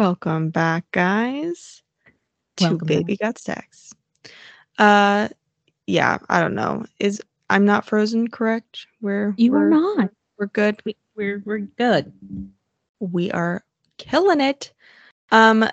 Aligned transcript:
Welcome 0.00 0.48
back, 0.48 0.90
guys, 0.92 1.82
to 2.56 2.68
Welcome 2.70 2.86
Baby 2.88 3.18
Got 3.18 3.36
Stacks. 3.36 3.92
Uh, 4.78 5.28
yeah, 5.86 6.16
I 6.30 6.40
don't 6.40 6.54
know. 6.54 6.86
Is 6.98 7.20
I'm 7.50 7.66
not 7.66 7.84
frozen, 7.84 8.28
correct? 8.28 8.86
We're 9.02 9.34
You 9.36 9.52
we're, 9.52 9.66
are 9.66 9.68
not. 9.68 10.10
We're 10.38 10.46
good. 10.46 10.80
We, 10.86 10.96
we're 11.16 11.42
we're 11.44 11.58
good. 11.58 12.10
We 13.00 13.30
are 13.32 13.62
killing 13.98 14.40
it. 14.40 14.72
Um, 15.32 15.68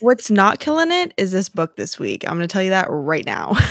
what's 0.00 0.32
not 0.32 0.58
killing 0.58 0.90
it 0.90 1.14
is 1.16 1.30
this 1.30 1.48
book 1.48 1.76
this 1.76 1.96
week. 1.96 2.24
I'm 2.24 2.34
gonna 2.34 2.48
tell 2.48 2.60
you 2.64 2.70
that 2.70 2.88
right 2.90 3.24
now. 3.24 3.56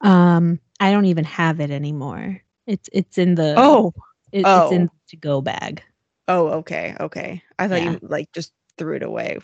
Um, 0.00 0.58
I 0.80 0.90
don't 0.92 1.06
even 1.06 1.24
have 1.24 1.60
it 1.60 1.70
anymore. 1.70 2.40
It's 2.66 2.88
it's 2.92 3.16
in 3.16 3.36
the 3.36 3.54
oh, 3.56 3.94
it- 4.32 4.44
oh. 4.44 4.66
it's 4.66 4.72
in 4.72 4.82
the 4.86 4.90
to 5.10 5.16
go 5.16 5.40
bag. 5.40 5.82
oh, 6.26 6.48
okay, 6.48 6.96
okay. 6.98 7.42
I 7.60 7.68
thought 7.68 7.82
Yeah. 7.82 7.90
you 7.92 7.98
like 8.02 8.30
just 8.32 8.52
threw 8.78 8.96
it 8.96 9.02
away. 9.02 9.38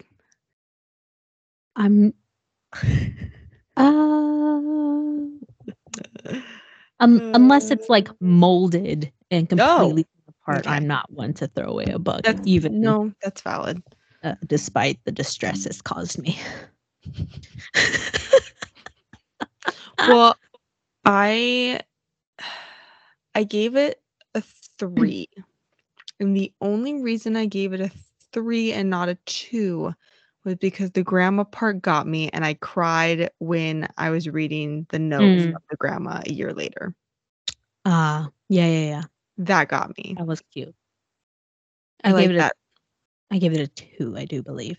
I'm 1.77 2.15
uh 3.77 3.85
um, 7.01 7.21
unless 7.35 7.71
it's 7.71 7.89
like 7.89 8.09
molded 8.21 9.13
and 9.31 9.49
completely 9.49 10.07
apart, 10.29 10.67
okay. 10.67 10.77
I'm 10.77 10.87
not 10.87 11.11
one 11.13 11.35
to 11.35 11.47
throw 11.49 11.67
away 11.67 11.87
a 11.87 11.99
book, 11.99 12.23
That's 12.23 12.47
even 12.47 12.81
no, 12.81 13.13
that's 13.23 13.43
valid. 13.43 13.83
uh, 14.23 14.35
despite 14.47 14.99
the 15.05 15.13
distress 15.13 15.67
it's 15.67 15.83
caused 15.83 16.19
me. 16.19 16.39
well 20.09 20.37
i 21.05 21.81
i 23.35 23.45
gave 23.45 23.77
it 23.77 24.01
a 24.35 24.43
three 24.79 25.29
and 26.21 26.37
the 26.37 26.53
only 26.61 27.03
reason 27.03 27.37
i 27.37 27.47
gave 27.47 27.73
it 27.73 27.81
a 27.81 27.91
three 28.35 28.73
and 28.73 28.91
not 28.91 29.09
a 29.09 29.17
two 29.27 29.95
was 30.45 30.57
because 30.57 30.91
the 30.93 31.03
grandma 31.03 31.45
part 31.45 31.81
got 31.81 32.07
me 32.07 32.29
and 32.31 32.45
i 32.45 32.55
cried 32.55 33.31
when 33.39 33.89
i 33.97 34.11
was 34.11 34.29
reading 34.29 34.87
the 34.91 34.99
note 34.99 35.23
Mm. 35.23 35.53
from 35.53 35.63
the 35.71 35.77
grandma 35.77 36.21
a 36.27 36.33
year 36.33 36.53
later 36.53 36.95
Ah, 37.87 38.31
yeah, 38.49 38.67
yeah, 38.67 38.89
yeah. 38.89 39.03
that 39.39 39.69
got 39.69 39.97
me 39.97 40.15
That 40.19 40.27
was 40.27 40.43
cute. 40.53 40.75
i, 42.05 42.11
I, 42.11 42.13
like 42.13 42.29
gave 42.29 42.37
it 42.37 42.37
a 42.37 42.39
that 42.41 42.53
I 43.31 43.39
gave 43.39 43.53
it 43.53 43.61
a 43.61 43.67
two, 43.69 44.15
I 44.17 44.27
do 44.27 44.43
believe. 44.43 44.79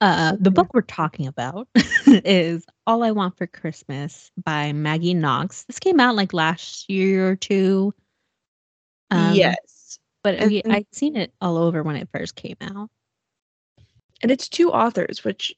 Uh, 0.00 0.36
the 0.40 0.50
book 0.50 0.74
we're 0.74 0.82
talking 0.82 1.28
about 1.28 1.68
is 2.06 2.66
All 2.86 3.02
I 3.02 3.12
Want 3.12 3.36
for 3.38 3.46
Christmas 3.46 4.32
by 4.42 4.72
Maggie 4.72 5.14
Knox. 5.14 5.64
This 5.64 5.78
came 5.78 6.00
out 6.00 6.16
like 6.16 6.32
last 6.32 6.90
year 6.90 7.30
or 7.30 7.36
two. 7.36 7.94
Um, 9.10 9.36
yes 9.36 9.73
But 10.24 10.34
and- 10.36 10.52
and- 10.64 10.72
I'd 10.72 10.86
seen 10.92 11.14
it 11.16 11.32
all 11.40 11.56
over 11.56 11.82
when 11.84 11.94
it 11.96 12.08
first 12.12 12.34
came 12.34 12.56
out. 12.60 12.90
and 14.22 14.30
it's 14.32 14.48
two 14.48 14.72
authors 14.72 15.22
which 15.22 15.54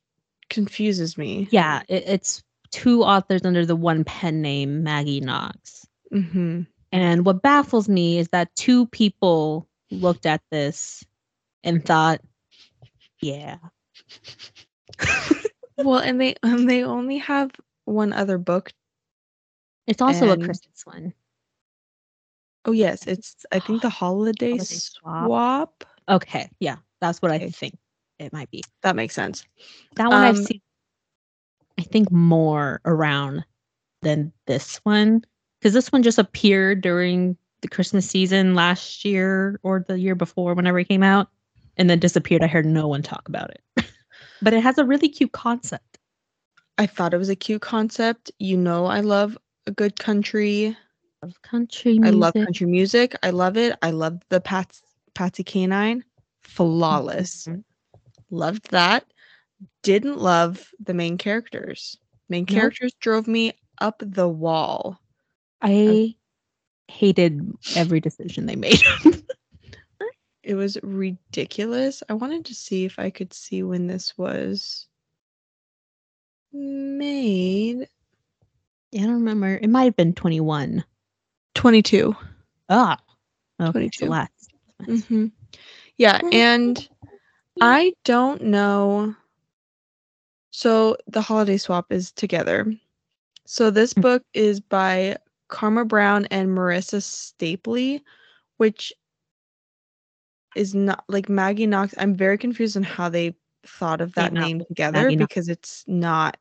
confuses 0.50 1.16
me 1.16 1.46
Yeah, 1.50 1.82
it, 1.88 2.02
it's 2.06 2.42
two 2.72 3.02
authors 3.04 3.42
under 3.44 3.64
the 3.64 3.76
one 3.76 4.02
pen 4.04 4.42
name, 4.42 4.82
Maggie 4.82 5.20
Knox. 5.20 5.86
hmm 6.10 6.62
And 6.92 7.24
what 7.24 7.42
baffles 7.42 7.88
me 7.88 8.18
is 8.18 8.28
that 8.28 8.54
two 8.56 8.86
people 8.88 9.68
looked 9.90 10.26
at 10.26 10.42
this 10.50 11.04
and 11.64 11.84
thought, 11.84 12.20
yeah, 13.20 13.58
well 15.78 15.98
and 15.98 16.20
they 16.20 16.34
and 16.42 16.68
they 16.68 16.82
only 16.84 17.18
have 17.18 17.50
one 17.84 18.12
other 18.12 18.38
book 18.38 18.72
it's 19.86 20.02
also 20.02 20.30
And- 20.30 20.42
a 20.42 20.44
Christmas 20.44 20.84
one. 20.84 21.12
Oh 22.66 22.72
yes, 22.72 23.06
it's 23.06 23.46
I 23.52 23.60
think 23.60 23.82
the 23.82 23.88
holiday, 23.90 24.52
Holiday 24.52 24.64
Swap. 24.64 25.26
swap. 25.26 25.84
Okay, 26.08 26.50
yeah, 26.60 26.76
that's 27.00 27.22
what. 27.22 27.30
I 27.30 27.48
think 27.48 27.78
it 28.18 28.32
might 28.32 28.50
be. 28.50 28.62
That 28.82 28.96
makes 28.96 29.14
sense. 29.14 29.44
That 29.96 30.10
one 30.10 30.22
I've 30.24 30.36
Um, 30.36 30.44
seen, 30.44 30.60
I 31.78 31.82
think, 31.82 32.10
more 32.10 32.80
around 32.84 33.44
than 34.02 34.32
this 34.46 34.76
one 34.84 35.24
because 35.60 35.72
this 35.74 35.90
one 35.92 36.02
just 36.02 36.18
appeared 36.18 36.80
during 36.80 37.36
the 37.62 37.68
Christmas 37.68 38.08
season 38.08 38.54
last 38.54 39.04
year 39.04 39.58
or 39.62 39.84
the 39.86 39.98
year 39.98 40.14
before, 40.14 40.54
whenever 40.54 40.78
it 40.78 40.88
came 40.88 41.02
out, 41.02 41.28
and 41.76 41.88
then 41.88 41.98
disappeared. 41.98 42.42
I 42.42 42.46
heard 42.46 42.66
no 42.66 42.88
one 42.88 43.02
talk 43.02 43.28
about 43.28 43.50
it, 43.50 43.84
but 44.42 44.52
it 44.52 44.62
has 44.62 44.78
a 44.78 44.84
really 44.84 45.08
cute 45.08 45.32
concept. 45.32 45.98
I 46.78 46.86
thought 46.86 47.14
it 47.14 47.18
was 47.18 47.30
a 47.30 47.36
cute 47.36 47.62
concept. 47.62 48.30
You 48.38 48.56
know, 48.56 48.86
I 48.86 49.00
love 49.00 49.38
a 49.66 49.70
good 49.70 49.98
country. 49.98 50.76
Of 51.26 51.42
country 51.42 51.98
I 52.04 52.10
love 52.10 52.34
country 52.34 52.66
music. 52.66 53.16
I 53.20 53.30
love 53.30 53.56
it. 53.56 53.76
I 53.82 53.90
love 53.90 54.20
the 54.28 54.40
Pats 54.40 54.82
Patsy 55.12 55.42
Canine. 55.42 56.04
Flawless. 56.42 57.48
Mhm. 57.48 57.64
Loved 58.30 58.70
that. 58.70 59.04
Didn't 59.82 60.18
love 60.18 60.70
the 60.78 60.94
main 60.94 61.18
characters. 61.18 61.98
Main 62.28 62.44
Nope. 62.44 62.54
characters 62.54 62.94
drove 63.00 63.26
me 63.26 63.54
up 63.80 64.00
the 64.04 64.28
wall. 64.28 65.00
I 65.60 66.14
hated 66.86 67.40
every 67.74 67.98
decision 68.00 68.46
they 68.46 68.56
made. 68.56 68.82
It 70.44 70.54
was 70.54 70.78
ridiculous. 70.84 72.04
I 72.08 72.14
wanted 72.14 72.44
to 72.44 72.54
see 72.54 72.84
if 72.84 73.00
I 73.00 73.10
could 73.10 73.32
see 73.34 73.64
when 73.64 73.88
this 73.88 74.16
was 74.16 74.86
made. 76.52 77.88
Yeah, 78.92 79.02
I 79.02 79.06
don't 79.06 79.14
remember. 79.14 79.58
It 79.60 79.68
might 79.68 79.84
have 79.84 79.96
been 79.96 80.14
21. 80.14 80.84
22. 81.56 82.16
Ah, 82.70 82.98
okay, 83.60 83.90
22. 83.90 84.06
so 84.06 84.06
last. 84.06 84.52
hmm 84.86 85.26
Yeah, 85.98 86.20
and 86.32 86.88
I 87.60 87.94
don't 88.04 88.42
know. 88.42 89.14
So 90.50 90.96
the 91.06 91.22
holiday 91.22 91.58
swap 91.58 91.92
is 91.92 92.12
together. 92.12 92.66
So 93.46 93.70
this 93.70 93.94
Mm. 93.94 94.02
book 94.02 94.22
is 94.34 94.60
by 94.60 95.16
Karma 95.48 95.84
Brown 95.84 96.26
and 96.30 96.48
Marissa 96.50 97.00
Stapley, 97.00 98.02
which 98.58 98.92
is 100.56 100.74
not 100.74 101.04
like 101.08 101.28
Maggie 101.28 101.66
Knox. 101.66 101.94
I'm 101.98 102.14
very 102.14 102.38
confused 102.38 102.76
on 102.76 102.82
how 102.84 103.08
they 103.08 103.34
thought 103.66 104.00
of 104.00 104.14
that 104.14 104.32
name 104.32 104.60
together 104.68 105.10
Maggie 105.10 105.16
Knox. 105.16 105.32
because 105.32 105.48
it's 105.48 105.84
not 105.86 106.36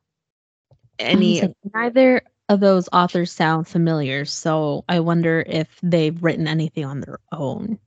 any. 0.99 1.41
neither 1.73 2.21
of 2.49 2.59
those 2.59 2.87
authors 2.93 3.31
sound 3.31 3.67
familiar, 3.67 4.25
so 4.25 4.85
I 4.87 4.99
wonder 4.99 5.43
if 5.47 5.67
they've 5.81 6.21
written 6.23 6.47
anything 6.47 6.85
on 6.85 6.99
their 7.01 7.19
own. 7.31 7.79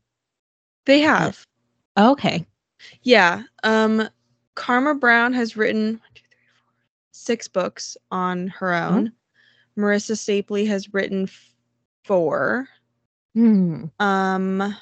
They 0.87 1.01
have. 1.01 1.47
Okay. 1.97 2.47
Yeah. 3.03 3.43
Um 3.63 4.09
Karma 4.55 4.95
Brown 4.95 5.33
has 5.35 5.57
written 5.57 5.87
one, 5.87 6.01
two, 6.15 6.23
three, 6.31 6.47
four, 6.55 6.73
six 7.13 7.47
books 7.47 7.97
on 8.11 8.49
her 8.49 8.75
own. 8.75 9.13
Marissa 9.77 10.17
Stapley 10.17 10.67
has 10.67 10.93
written 10.93 11.25
f- 11.25 11.55
four. 12.05 12.69
Hmm. 13.35 13.85
Um 14.01 14.77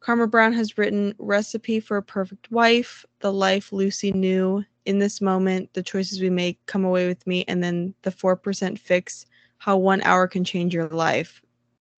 Karma 0.00 0.26
Brown 0.26 0.52
has 0.54 0.78
written 0.78 1.14
Recipe 1.18 1.78
for 1.78 1.98
a 1.98 2.02
Perfect 2.02 2.50
Wife, 2.50 3.04
The 3.20 3.32
Life 3.32 3.72
Lucy 3.72 4.12
Knew, 4.12 4.64
In 4.86 4.98
This 4.98 5.20
Moment, 5.20 5.72
The 5.74 5.82
Choices 5.82 6.20
We 6.20 6.30
Make, 6.30 6.64
Come 6.66 6.84
Away 6.84 7.06
with 7.06 7.26
Me, 7.26 7.44
and 7.48 7.62
then 7.62 7.94
The 8.02 8.10
4% 8.10 8.78
Fix, 8.78 9.26
How 9.58 9.76
One 9.76 10.02
Hour 10.02 10.26
Can 10.26 10.44
Change 10.44 10.74
Your 10.74 10.88
Life. 10.88 11.42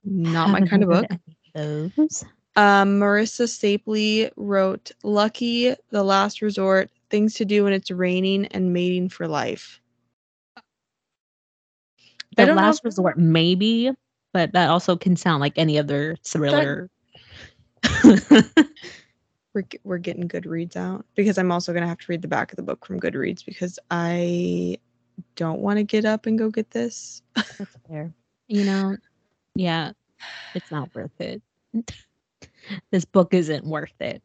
Not 0.05 0.51
my 0.51 0.67
kind 0.67 0.83
of 0.83 0.89
book. 0.89 1.07
Those. 1.55 2.25
Um, 2.57 2.99
Marissa 2.99 3.47
Stapley 3.47 4.31
wrote 4.37 4.91
Lucky, 5.03 5.75
The 5.91 6.03
Last 6.03 6.43
Resort, 6.43 6.91
Things 7.09 7.35
to 7.35 7.45
Do 7.45 7.65
When 7.65 7.73
It's 7.73 7.91
Raining, 7.91 8.47
and 8.47 8.73
Mating 8.73 9.09
for 9.09 9.29
Life. 9.29 9.81
The 12.37 12.47
don't 12.47 12.57
know 12.57 12.63
last 12.63 12.85
resort, 12.85 13.19
maybe, 13.19 13.91
but 14.33 14.53
that 14.53 14.71
also 14.71 14.97
can 14.97 15.17
sound 15.17 15.41
like 15.41 15.53
any 15.57 15.79
other 15.79 16.17
thriller. 16.25 16.89
We're, 19.55 19.65
we're 19.85 19.99
getting 19.99 20.29
Goodreads 20.29 20.77
out 20.77 21.05
because 21.15 21.37
I'm 21.39 21.53
also 21.53 21.73
going 21.73 21.83
to 21.83 21.89
have 21.89 21.99
to 21.99 22.07
read 22.09 22.23
the 22.23 22.29
back 22.29 22.53
of 22.53 22.57
the 22.57 22.63
book 22.63 22.87
from 22.87 22.99
Goodreads 23.01 23.45
because 23.45 23.79
I 23.91 24.79
don't 25.37 25.61
want 25.61 25.77
to 25.79 25.85
get 25.85 26.05
up 26.05 26.25
and 26.27 26.39
go 26.39 26.51
get 26.51 26.71
this. 26.71 27.23
That's 27.35 27.77
fair. 27.89 28.13
You 28.49 28.65
know, 28.65 28.97
yeah, 29.55 29.93
it's 30.53 30.71
not 30.71 30.95
worth 30.95 31.19
it. 31.21 31.41
this 32.91 33.07
book 33.07 33.33
isn't 33.33 33.65
worth 33.65 33.95
it. 34.01 34.23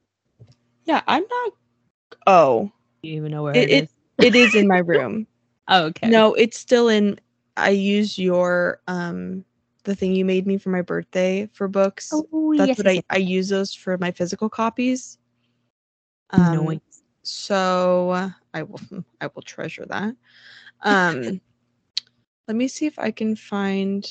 Yeah, 0.84 1.02
I'm 1.08 1.24
not. 1.30 1.54
Oh, 2.26 2.72
you 3.04 3.14
even 3.14 3.32
know 3.32 3.44
where 3.44 3.56
It- 3.56 3.70
it 3.70 3.84
is? 3.84 3.90
it 4.18 4.36
is 4.36 4.56
in 4.56 4.68
my 4.68 4.80
room. 4.86 5.28
Oh, 5.70 5.86
okay. 5.86 6.10
No, 6.10 6.34
it's 6.34 6.58
still 6.58 6.90
in. 6.90 7.20
I 7.56 7.70
use 7.70 8.18
your 8.18 8.82
um 8.88 9.46
the 9.88 9.96
thing 9.96 10.14
you 10.14 10.26
made 10.26 10.46
me 10.46 10.58
for 10.58 10.70
my 10.70 10.82
birthday 10.82 11.50
for 11.54 11.68
books. 11.68 12.12
Oh, 12.14 12.54
That's 12.56 12.68
yes, 12.68 12.78
what 12.78 12.94
yes, 12.94 13.04
I 13.10 13.16
I 13.16 13.18
use 13.18 13.50
those 13.50 13.74
for 13.74 13.98
my 13.98 14.12
physical 14.12 14.50
copies. 14.50 15.18
Um, 16.32 16.66
Noise. 16.66 16.80
so 17.24 18.30
I 18.54 18.64
will 18.64 18.80
I 19.22 19.28
will 19.34 19.42
treasure 19.42 19.86
that. 19.90 20.16
Um, 20.82 21.42
let 22.48 22.56
me 22.58 22.68
see 22.68 22.86
if 22.86 23.00
I 23.00 23.12
can 23.12 23.36
find 23.36 24.06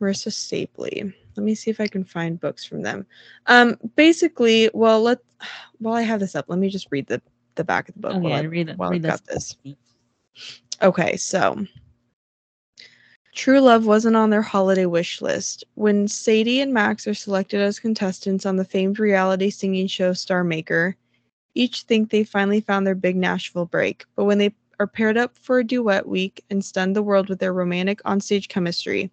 Marissa 0.00 0.32
Stapley. 0.32 1.12
let 1.36 1.44
me 1.44 1.54
see 1.54 1.70
if 1.70 1.78
I 1.78 1.86
can 1.86 2.04
find 2.04 2.40
books 2.40 2.64
from 2.64 2.80
them. 2.82 3.06
Um, 3.46 3.76
basically, 3.96 4.70
well, 4.72 5.02
let 5.02 5.18
while 5.78 5.94
I 5.94 6.02
have 6.02 6.20
this 6.20 6.34
up, 6.34 6.46
let 6.48 6.58
me 6.58 6.68
just 6.70 6.88
read 6.90 7.06
the 7.06 7.20
the 7.56 7.64
back 7.64 7.88
of 7.88 7.94
the 7.94 8.00
book. 8.00 8.14
Oh, 8.16 8.20
while 8.20 8.32
I- 8.32 8.42
read 8.42 8.70
it. 8.70 8.78
while 8.78 8.90
read 8.90 9.04
I've 9.04 9.20
got 9.20 9.24
this. 9.26 9.56
this. 9.62 9.74
Okay, 10.82 11.16
so 11.18 11.66
True 13.40 13.60
Love 13.60 13.86
wasn't 13.86 14.16
on 14.16 14.28
their 14.28 14.42
holiday 14.42 14.84
wish 14.84 15.22
list. 15.22 15.64
When 15.72 16.08
Sadie 16.08 16.60
and 16.60 16.74
Max 16.74 17.06
are 17.06 17.14
selected 17.14 17.62
as 17.62 17.80
contestants 17.80 18.44
on 18.44 18.56
the 18.56 18.66
famed 18.66 18.98
reality 18.98 19.48
singing 19.48 19.86
show 19.86 20.12
Star 20.12 20.44
Maker, 20.44 20.94
each 21.54 21.84
think 21.84 22.10
they 22.10 22.22
finally 22.22 22.60
found 22.60 22.86
their 22.86 22.94
big 22.94 23.16
Nashville 23.16 23.64
break. 23.64 24.04
But 24.14 24.26
when 24.26 24.36
they 24.36 24.54
are 24.78 24.86
paired 24.86 25.16
up 25.16 25.38
for 25.38 25.58
a 25.58 25.64
duet 25.64 26.06
week 26.06 26.44
and 26.50 26.62
stun 26.62 26.92
the 26.92 27.02
world 27.02 27.30
with 27.30 27.38
their 27.38 27.54
romantic 27.54 28.02
onstage 28.02 28.48
chemistry, 28.48 29.10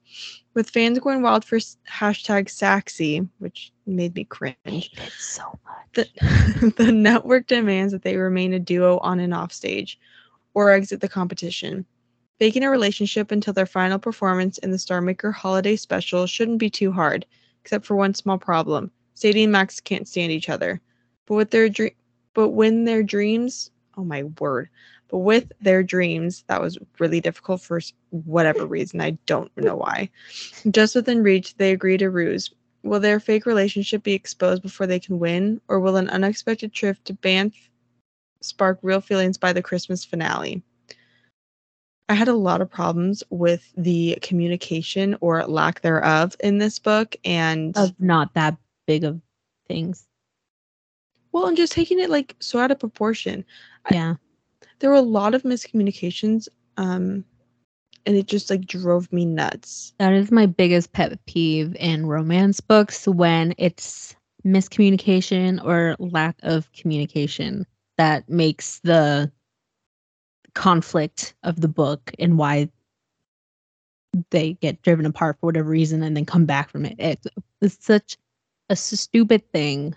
with 0.55 0.71
fans 0.71 0.99
going 0.99 1.21
wild 1.21 1.45
for 1.45 1.59
hashtag 1.89 2.49
Saxy, 2.49 3.25
which 3.39 3.71
made 3.85 4.13
me 4.13 4.25
cringe, 4.25 4.91
so 5.17 5.57
much. 5.63 6.05
the, 6.11 6.73
the 6.75 6.91
network 6.91 7.47
demands 7.47 7.93
that 7.93 8.03
they 8.03 8.17
remain 8.17 8.51
a 8.51 8.59
duo 8.59 8.97
on 8.97 9.21
and 9.21 9.33
off 9.33 9.53
stage 9.53 9.97
or 10.53 10.69
exit 10.69 10.99
the 10.99 11.07
competition. 11.07 11.85
Faking 12.39 12.63
a 12.63 12.69
relationship 12.69 13.31
until 13.31 13.53
their 13.53 13.65
final 13.65 13.97
performance 13.97 14.59
in 14.59 14.69
the 14.71 14.77
Star 14.77 15.01
Maker 15.01 15.31
holiday 15.31 15.75
special 15.75 16.27
shouldn't 16.27 16.59
be 16.59 16.69
too 16.69 16.91
hard, 16.91 17.25
except 17.61 17.85
for 17.85 17.95
one 17.95 18.13
small 18.13 18.37
problem. 18.37 18.91
Sadie 19.15 19.43
and 19.43 19.51
Max 19.51 19.79
can't 19.79 20.07
stand 20.07 20.31
each 20.31 20.49
other. 20.49 20.79
But 21.25 21.35
with 21.35 21.51
their 21.51 21.67
dream 21.67 21.91
but 22.35 22.49
when 22.49 22.85
their 22.85 23.01
dreams, 23.01 23.71
oh 23.97 24.03
my 24.03 24.21
word. 24.39 24.69
But 25.07 25.19
with 25.19 25.51
their 25.59 25.81
dreams, 25.81 26.43
that 26.47 26.61
was 26.61 26.77
really 26.99 27.19
difficult 27.19 27.61
for 27.61 27.81
whatever 28.11 28.67
reason. 28.67 29.01
I 29.01 29.17
don't 29.25 29.51
know 29.57 29.75
why. 29.75 30.11
Just 30.69 30.93
within 30.93 31.23
reach, 31.23 31.57
they 31.57 31.71
agree 31.71 31.97
to 31.97 32.11
ruse. 32.11 32.53
Will 32.83 32.99
their 32.99 33.19
fake 33.19 33.47
relationship 33.47 34.03
be 34.03 34.13
exposed 34.13 34.61
before 34.61 34.85
they 34.85 34.99
can 34.99 35.17
win, 35.17 35.59
or 35.67 35.79
will 35.79 35.97
an 35.97 36.09
unexpected 36.09 36.73
trip 36.73 37.03
to 37.05 37.13
Banff 37.13 37.53
spark 38.41 38.77
real 38.83 39.01
feelings 39.01 39.39
by 39.39 39.51
the 39.51 39.63
Christmas 39.63 40.05
finale? 40.05 40.61
I 42.09 42.13
had 42.13 42.27
a 42.27 42.33
lot 42.33 42.61
of 42.61 42.69
problems 42.69 43.23
with 43.29 43.73
the 43.75 44.17
communication 44.21 45.17
or 45.19 45.45
lack 45.45 45.81
thereof 45.81 46.35
in 46.39 46.57
this 46.57 46.79
book, 46.79 47.15
and 47.25 47.75
Of 47.77 47.93
not 47.99 48.33
that 48.35 48.55
big 48.85 49.03
of 49.03 49.19
things. 49.67 50.07
well, 51.33 51.47
and 51.47 51.57
just 51.57 51.73
taking 51.73 51.99
it 51.99 52.09
like 52.09 52.35
so 52.39 52.59
out 52.59 52.71
of 52.71 52.79
proportion. 52.79 53.43
I- 53.85 53.95
Yeah. 53.95 54.15
There 54.79 54.89
were 54.89 54.95
a 54.95 55.01
lot 55.01 55.33
of 55.35 55.43
miscommunications, 55.43 56.47
um, 56.77 57.25
and 58.05 58.15
it 58.15 58.27
just 58.27 58.49
like 58.49 58.65
drove 58.65 59.11
me 59.11 59.25
nuts. 59.25 59.93
That 59.99 60.13
is 60.13 60.31
my 60.31 60.45
biggest 60.45 60.93
pet 60.93 61.17
peeve 61.25 61.75
in 61.79 62.05
romance 62.05 62.61
books 62.61 63.07
when 63.07 63.53
it's 63.57 64.15
miscommunication 64.45 65.63
or 65.63 65.95
lack 65.99 66.37
of 66.43 66.71
communication 66.71 67.65
that 67.97 68.29
makes 68.29 68.79
the 68.79 69.31
conflict 70.57 71.35
of 71.43 71.61
the 71.61 71.67
book 71.67 72.11
and 72.17 72.37
why 72.39 72.67
they 74.31 74.53
get 74.53 74.81
driven 74.81 75.05
apart 75.05 75.37
for 75.39 75.45
whatever 75.45 75.69
reason 75.69 76.01
and 76.01 76.17
then 76.17 76.25
come 76.25 76.45
back 76.45 76.69
from 76.71 76.85
it. 76.85 76.95
It- 76.99 77.25
It's 77.61 77.85
such 77.85 78.17
a 78.69 78.75
stupid 78.75 79.49
thing. 79.51 79.95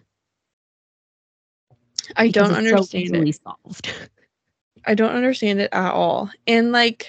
I 2.17 2.29
don't 2.29 2.51
it's 2.51 2.71
so 2.71 2.77
understand 2.77 3.17
it. 3.17 3.41
solved. 3.43 3.93
I 4.87 4.95
don't 4.95 5.15
understand 5.15 5.61
it 5.61 5.71
at 5.73 5.93
all. 5.93 6.31
And 6.47 6.73
like 6.73 7.07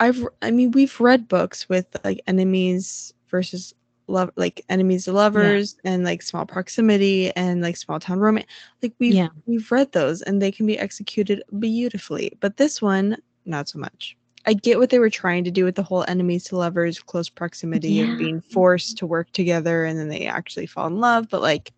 I've 0.00 0.26
I 0.42 0.50
mean 0.52 0.70
we've 0.70 0.98
read 1.00 1.28
books 1.28 1.68
with 1.68 1.86
like 2.04 2.20
enemies 2.26 3.14
versus 3.28 3.74
love 4.08 4.30
like 4.36 4.64
enemies 4.68 5.04
to 5.04 5.12
lovers 5.12 5.76
and 5.84 6.04
like 6.04 6.22
small 6.22 6.44
proximity 6.46 7.34
and 7.36 7.62
like 7.62 7.76
small 7.76 8.00
town 8.00 8.18
romance. 8.18 8.46
Like 8.82 8.92
we've 8.98 9.14
Yeah. 9.14 9.28
we've 9.46 9.70
read 9.70 9.92
those 9.92 10.22
and 10.22 10.40
they 10.40 10.52
can 10.52 10.66
be 10.66 10.78
executed 10.78 11.42
beautifully. 11.58 12.36
But 12.40 12.56
this 12.56 12.82
one 12.82 13.16
not 13.44 13.68
so 13.68 13.78
much. 13.78 14.16
I 14.46 14.54
get 14.54 14.78
what 14.78 14.90
they 14.90 14.98
were 14.98 15.10
trying 15.10 15.44
to 15.44 15.50
do 15.50 15.64
with 15.64 15.76
the 15.76 15.82
whole 15.82 16.04
enemies 16.08 16.44
to 16.44 16.56
lovers, 16.56 16.98
close 17.00 17.28
proximity 17.28 17.92
Yeah. 17.92 18.12
of 18.12 18.18
being 18.18 18.40
forced 18.40 18.98
to 18.98 19.06
work 19.06 19.30
together 19.32 19.84
and 19.84 19.98
then 19.98 20.08
they 20.08 20.26
actually 20.26 20.66
fall 20.66 20.86
in 20.88 20.98
love, 20.98 21.28
but 21.28 21.40
like 21.42 21.72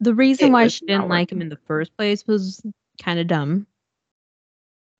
the 0.00 0.14
reason 0.14 0.52
why 0.52 0.68
she 0.68 0.86
didn't 0.86 1.08
like 1.08 1.30
him 1.32 1.40
in 1.42 1.48
the 1.48 1.58
first 1.66 1.96
place 1.96 2.26
was 2.26 2.62
kind 3.02 3.18
of 3.18 3.26
dumb. 3.26 3.66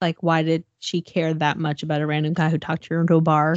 Like, 0.00 0.22
why 0.22 0.42
did 0.42 0.64
she 0.80 1.00
care 1.00 1.32
that 1.34 1.56
much 1.58 1.82
about 1.82 2.02
a 2.02 2.06
random 2.06 2.34
guy 2.34 2.50
who 2.50 2.58
talked 2.58 2.84
to 2.84 2.94
her 2.94 3.00
into 3.00 3.16
a 3.16 3.20
bar? 3.20 3.56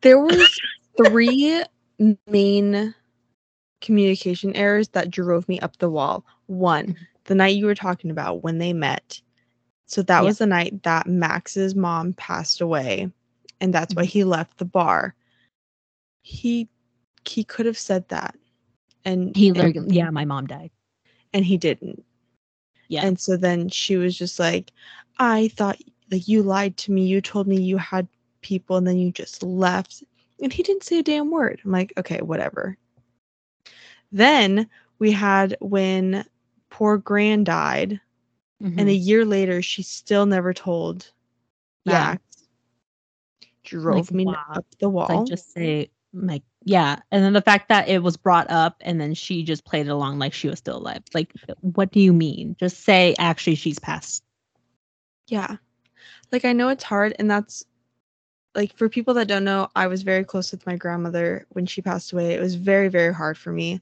there 0.00 0.18
was 0.18 0.60
three 0.96 1.62
main 1.98 2.94
communication 3.80 4.54
errors 4.56 4.88
that 4.90 5.10
drove 5.10 5.48
me 5.48 5.60
up 5.60 5.78
the 5.78 5.90
wall. 5.90 6.24
One, 6.46 6.88
Mhm. 6.88 6.96
the 7.24 7.34
night 7.34 7.56
you 7.56 7.66
were 7.66 7.74
talking 7.74 8.10
about 8.10 8.42
when 8.42 8.58
they 8.58 8.72
met. 8.72 9.20
So 9.86 10.02
that 10.02 10.22
Yeah. 10.22 10.26
was 10.26 10.38
the 10.38 10.46
night 10.46 10.82
that 10.84 11.06
Max's 11.06 11.74
mom 11.74 12.14
passed 12.14 12.60
away, 12.60 13.10
and 13.60 13.74
that's 13.74 13.94
why 13.96 14.04
Mhm. 14.04 14.08
he 14.08 14.24
left 14.24 14.58
the 14.58 14.64
bar. 14.66 15.14
He 16.22 16.68
he 17.28 17.44
could 17.44 17.66
have 17.66 17.78
said 17.78 18.08
that, 18.08 18.36
and 19.04 19.36
He, 19.36 19.48
and, 19.50 19.92
yeah, 19.92 20.10
my 20.10 20.24
mom 20.24 20.46
died. 20.46 20.70
and 21.32 21.44
he 21.44 21.56
didn't. 21.58 22.04
Yeah. 22.88 23.04
And 23.06 23.18
so 23.20 23.36
then 23.36 23.68
she 23.68 23.96
was 23.96 24.16
just 24.16 24.38
like, 24.38 24.72
I 25.18 25.48
thought 25.48 25.78
like 26.10 26.28
you 26.28 26.42
lied 26.42 26.76
to 26.78 26.92
me. 26.92 27.06
You 27.06 27.20
told 27.20 27.46
me 27.46 27.60
you 27.60 27.76
had 27.78 28.08
people 28.42 28.76
and 28.76 28.86
then 28.86 28.98
you 28.98 29.12
just 29.12 29.42
left. 29.42 30.02
And 30.42 30.52
he 30.52 30.62
didn't 30.62 30.84
say 30.84 31.00
a 31.00 31.02
damn 31.02 31.30
word. 31.30 31.60
I'm 31.64 31.72
like, 31.72 31.92
okay, 31.96 32.18
whatever. 32.18 32.76
Then 34.12 34.68
we 34.98 35.12
had 35.12 35.56
when 35.60 36.24
poor 36.70 36.98
Gran 36.98 37.44
died, 37.44 38.00
and 38.60 38.76
mm-hmm. 38.76 38.88
a 38.88 38.92
year 38.92 39.24
later 39.24 39.62
she 39.62 39.82
still 39.82 40.26
never 40.26 40.52
told 40.52 41.10
Yeah. 41.84 41.92
Max. 41.92 42.22
Drove 43.64 44.10
me 44.12 44.24
wow. 44.24 44.44
up 44.54 44.66
the 44.78 44.88
wall. 44.88 45.08
like, 45.08 45.26
just 45.28 45.52
say, 45.52 45.90
like, 46.14 46.42
yeah. 46.64 47.00
And 47.10 47.22
then 47.22 47.34
the 47.34 47.42
fact 47.42 47.68
that 47.68 47.88
it 47.88 48.02
was 48.02 48.16
brought 48.16 48.50
up 48.50 48.76
and 48.80 49.00
then 49.00 49.12
she 49.14 49.42
just 49.42 49.64
played 49.64 49.86
it 49.86 49.90
along 49.90 50.18
like 50.18 50.32
she 50.32 50.48
was 50.48 50.58
still 50.58 50.78
alive. 50.78 51.02
Like, 51.12 51.32
what 51.60 51.92
do 51.92 52.00
you 52.00 52.12
mean? 52.12 52.56
Just 52.58 52.82
say, 52.84 53.14
actually, 53.18 53.56
she's 53.56 53.78
passed. 53.78 54.24
Yeah. 55.26 55.56
Like 56.32 56.44
I 56.44 56.52
know 56.52 56.68
it's 56.68 56.84
hard 56.84 57.14
and 57.18 57.30
that's 57.30 57.64
like 58.58 58.76
for 58.76 58.88
people 58.88 59.14
that 59.14 59.28
don't 59.28 59.44
know, 59.44 59.68
I 59.76 59.86
was 59.86 60.02
very 60.02 60.24
close 60.24 60.50
with 60.50 60.66
my 60.66 60.74
grandmother 60.74 61.46
when 61.50 61.64
she 61.64 61.80
passed 61.80 62.12
away. 62.12 62.34
It 62.34 62.40
was 62.40 62.56
very 62.56 62.88
very 62.88 63.14
hard 63.14 63.38
for 63.38 63.52
me. 63.52 63.80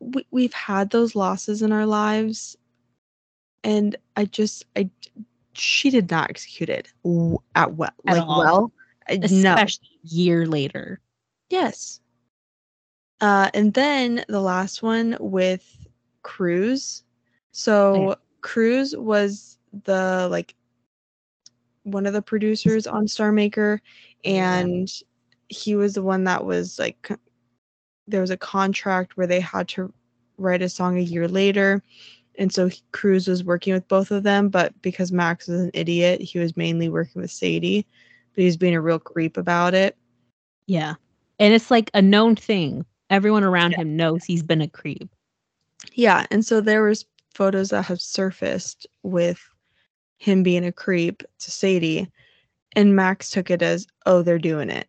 We 0.00 0.26
we've 0.30 0.54
had 0.54 0.88
those 0.88 1.14
losses 1.14 1.60
in 1.60 1.70
our 1.70 1.84
lives 1.84 2.56
and 3.62 3.94
I 4.16 4.24
just 4.24 4.64
I 4.74 4.88
she 5.52 5.90
did 5.90 6.10
not 6.10 6.30
execute 6.30 6.70
it 6.70 6.88
at 7.54 7.74
well 7.74 7.90
At 8.06 8.14
like 8.14 8.22
all. 8.26 8.38
well. 8.38 8.72
I- 9.06 9.16
no. 9.16 9.52
Especially 9.52 10.00
year 10.02 10.46
later. 10.46 10.98
Yes. 11.50 12.00
Uh, 13.20 13.50
and 13.52 13.74
then 13.74 14.24
the 14.28 14.40
last 14.40 14.82
one 14.82 15.16
with 15.20 15.86
Cruz. 16.22 17.04
So 17.52 18.16
Cruz 18.40 18.96
was 18.96 19.58
the 19.84 20.26
like 20.30 20.54
one 21.84 22.06
of 22.06 22.12
the 22.12 22.22
producers 22.22 22.86
on 22.86 23.06
Star 23.08 23.32
Maker, 23.32 23.80
and 24.24 24.90
he 25.48 25.76
was 25.76 25.94
the 25.94 26.02
one 26.02 26.24
that 26.24 26.44
was 26.44 26.78
like 26.78 27.10
there 28.06 28.20
was 28.20 28.30
a 28.30 28.36
contract 28.36 29.16
where 29.16 29.26
they 29.26 29.40
had 29.40 29.68
to 29.68 29.92
write 30.36 30.62
a 30.62 30.68
song 30.68 30.98
a 30.98 31.02
year 31.02 31.26
later. 31.28 31.82
And 32.36 32.52
so 32.52 32.66
he- 32.66 32.82
Cruz 32.92 33.28
was 33.28 33.44
working 33.44 33.72
with 33.72 33.86
both 33.88 34.10
of 34.10 34.24
them, 34.24 34.48
but 34.48 34.74
because 34.82 35.12
Max 35.12 35.46
was 35.48 35.60
an 35.60 35.70
idiot, 35.72 36.20
he 36.20 36.38
was 36.38 36.56
mainly 36.56 36.88
working 36.88 37.22
with 37.22 37.30
Sadie, 37.30 37.86
but 38.34 38.40
he 38.40 38.46
was 38.46 38.56
being 38.56 38.74
a 38.74 38.80
real 38.80 38.98
creep 38.98 39.36
about 39.36 39.72
it. 39.72 39.96
Yeah. 40.66 40.94
And 41.38 41.54
it's 41.54 41.70
like 41.70 41.90
a 41.94 42.02
known 42.02 42.36
thing. 42.36 42.84
Everyone 43.08 43.44
around 43.44 43.72
Yeah. 43.72 43.82
him 43.82 43.96
knows 43.96 44.24
he's 44.24 44.42
been 44.42 44.60
a 44.60 44.68
creep. 44.68 45.08
Yeah, 45.94 46.26
and 46.30 46.44
so 46.44 46.60
there 46.60 46.82
was 46.82 47.06
photos 47.34 47.70
that 47.70 47.84
have 47.84 48.00
surfaced 48.00 48.86
with 49.02 49.38
him 50.18 50.42
being 50.42 50.64
a 50.64 50.72
creep 50.72 51.22
to 51.40 51.50
Sadie, 51.50 52.10
and 52.76 52.96
Max 52.96 53.30
took 53.30 53.50
it 53.50 53.62
as, 53.62 53.86
oh, 54.06 54.22
they're 54.22 54.38
doing 54.38 54.70
it. 54.70 54.88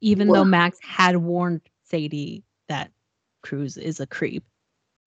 Even 0.00 0.28
Well- 0.28 0.44
though 0.44 0.50
Max 0.50 0.78
had 0.82 1.18
warned 1.18 1.62
Sadie 1.84 2.42
that 2.68 2.90
Cruz 3.42 3.76
is 3.76 4.00
a 4.00 4.06
creep. 4.06 4.44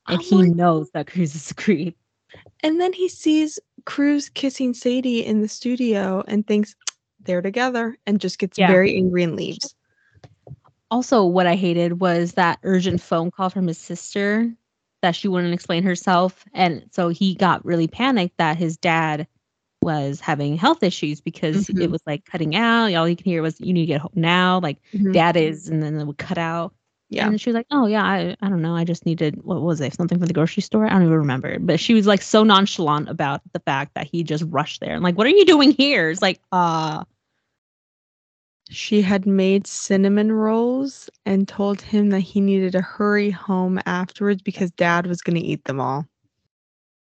And 0.07 0.19
I'm 0.19 0.23
he 0.23 0.35
like- 0.35 0.55
knows 0.55 0.89
that 0.91 1.07
Cruz 1.07 1.35
is 1.35 1.51
a 1.51 1.55
creep. 1.55 1.97
And 2.63 2.79
then 2.79 2.93
he 2.93 3.07
sees 3.09 3.59
Cruz 3.85 4.29
kissing 4.29 4.73
Sadie 4.73 5.25
in 5.25 5.41
the 5.41 5.47
studio 5.47 6.23
and 6.27 6.45
thinks 6.45 6.75
they're 7.21 7.41
together 7.41 7.97
and 8.05 8.19
just 8.19 8.39
gets 8.39 8.57
Yeah. 8.57 8.67
very 8.67 8.95
angry 8.95 9.23
and 9.23 9.35
leaves. 9.35 9.75
Also, 10.89 11.25
what 11.25 11.47
I 11.47 11.55
hated 11.55 11.99
was 11.99 12.33
that 12.33 12.59
urgent 12.63 13.01
phone 13.01 13.31
call 13.31 13.49
from 13.49 13.67
his 13.67 13.77
sister 13.77 14.51
that 15.01 15.15
she 15.15 15.27
wouldn't 15.27 15.53
explain 15.53 15.83
herself. 15.83 16.45
And 16.53 16.85
so 16.91 17.09
he 17.09 17.35
got 17.35 17.63
really 17.65 17.87
panicked 17.87 18.37
that 18.37 18.57
his 18.57 18.77
dad 18.77 19.27
was 19.81 20.19
having 20.19 20.57
health 20.57 20.83
issues 20.83 21.21
because 21.21 21.69
it 21.69 21.75
Mhm. 21.75 21.91
was 21.91 22.01
like 22.05 22.25
cutting 22.25 22.55
out. 22.55 22.93
All 22.93 23.07
you 23.07 23.15
can 23.15 23.25
hear 23.25 23.41
was, 23.41 23.59
you 23.61 23.73
need 23.73 23.81
to 23.83 23.87
get 23.87 24.01
home 24.01 24.11
now. 24.15 24.59
Like, 24.59 24.79
Mhm. 24.93 25.13
dad 25.13 25.37
is, 25.37 25.67
and 25.69 25.81
then 25.83 25.95
it 25.99 26.05
would 26.05 26.17
cut 26.17 26.37
out. 26.37 26.73
Yeah. 27.09 27.27
And 27.27 27.39
she 27.39 27.49
was 27.49 27.55
like, 27.55 27.67
"Oh 27.71 27.85
yeah, 27.87 28.03
I, 28.03 28.35
I 28.41 28.49
don't 28.49 28.61
know. 28.61 28.75
I 28.75 28.83
just 28.83 29.05
needed 29.05 29.41
what 29.43 29.61
was 29.61 29.79
it? 29.79 29.93
Something 29.93 30.19
for 30.19 30.25
the 30.25 30.33
grocery 30.33 30.61
store. 30.61 30.85
I 30.85 30.89
don't 30.89 31.03
even 31.03 31.13
remember." 31.13 31.57
But 31.59 31.79
she 31.79 31.93
was 31.93 32.05
like 32.05 32.21
so 32.21 32.43
nonchalant 32.43 33.07
about 33.09 33.41
the 33.53 33.61
fact 33.61 33.93
that 33.95 34.07
he 34.11 34.23
just 34.23 34.43
rushed 34.49 34.81
there. 34.81 34.93
And 34.93 35.03
like, 35.03 35.17
"What 35.17 35.25
are 35.27 35.29
you 35.29 35.45
doing 35.45 35.71
here?" 35.71 36.09
It's 36.09 36.21
like, 36.21 36.41
"Uh, 36.51 37.05
She 38.69 39.01
had 39.01 39.25
made 39.25 39.65
cinnamon 39.65 40.31
rolls 40.33 41.09
and 41.25 41.47
told 41.47 41.81
him 41.81 42.09
that 42.09 42.19
he 42.19 42.41
needed 42.41 42.73
to 42.73 42.81
hurry 42.81 43.29
home 43.31 43.79
afterwards 43.85 44.41
because 44.41 44.71
dad 44.71 45.07
was 45.07 45.21
going 45.21 45.37
to 45.37 45.45
eat 45.45 45.63
them 45.63 45.79
all. 45.79 46.05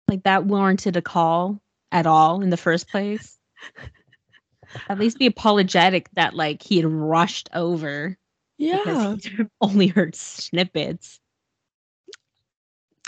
like 0.08 0.24
that 0.24 0.44
warranted 0.46 0.96
a 0.96 1.02
call 1.02 1.60
at 1.94 2.06
all 2.06 2.42
in 2.42 2.50
the 2.50 2.58
first 2.58 2.88
place." 2.90 3.38
At 4.88 4.98
least 4.98 5.18
be 5.18 5.26
apologetic 5.26 6.08
that 6.14 6.34
like 6.34 6.62
he 6.62 6.76
had 6.76 6.86
rushed 6.86 7.48
over 7.54 8.18
because 8.58 9.24
he 9.24 9.44
only 9.60 9.86
heard 9.86 10.14
snippets. 10.14 11.20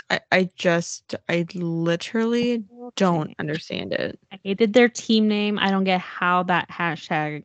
I, 0.09 0.21
I 0.31 0.49
just, 0.55 1.15
I 1.27 1.45
literally 1.53 2.63
don't 2.95 3.33
understand 3.39 3.93
it. 3.93 4.17
I 4.31 4.39
hated 4.43 4.73
their 4.73 4.87
team 4.87 5.27
name. 5.27 5.59
I 5.59 5.69
don't 5.69 5.83
get 5.83 5.99
how 5.99 6.43
that 6.43 6.69
hashtag 6.69 7.43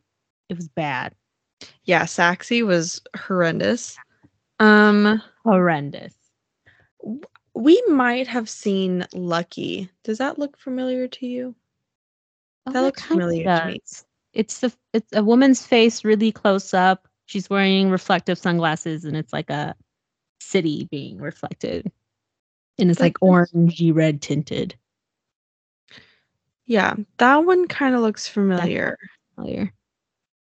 it 0.49 0.55
was 0.55 0.69
bad. 0.69 1.13
Yeah, 1.83 2.03
Saxy 2.03 2.63
was 2.63 3.01
horrendous. 3.17 3.97
Um, 4.59 5.21
Horrendous. 5.43 6.13
We 7.55 7.81
might 7.87 8.27
have 8.27 8.49
seen 8.49 9.05
Lucky. 9.13 9.89
Does 10.03 10.17
that 10.19 10.37
look 10.39 10.57
familiar 10.57 11.07
to 11.07 11.27
you? 11.27 11.55
That 12.65 12.81
looks 12.81 13.01
Oh, 13.03 13.07
familiar 13.07 13.45
to 13.55 13.65
me. 13.65 13.81
It's 14.33 14.59
the 14.59 14.73
it's 14.93 15.13
a 15.13 15.23
woman's 15.23 15.65
face 15.65 16.03
really 16.03 16.31
close 16.31 16.73
up. 16.73 17.07
She's 17.25 17.49
wearing 17.49 17.89
reflective 17.89 18.37
sunglasses 18.37 19.05
and 19.05 19.15
it's 19.15 19.33
like 19.33 19.49
a 19.49 19.75
city 20.39 20.87
being 20.91 21.19
reflected. 21.19 21.91
And 22.79 22.89
it's 22.89 22.99
That 22.99 23.05
like 23.05 23.19
orangey 23.19 23.93
red 23.93 24.21
tinted. 24.21 24.75
Yeah, 26.65 26.95
that 27.17 27.37
one 27.37 27.67
kind 27.67 27.95
of 27.95 28.01
looks 28.01 28.27
familiar. 28.27 28.97
Familiar. 29.35 29.73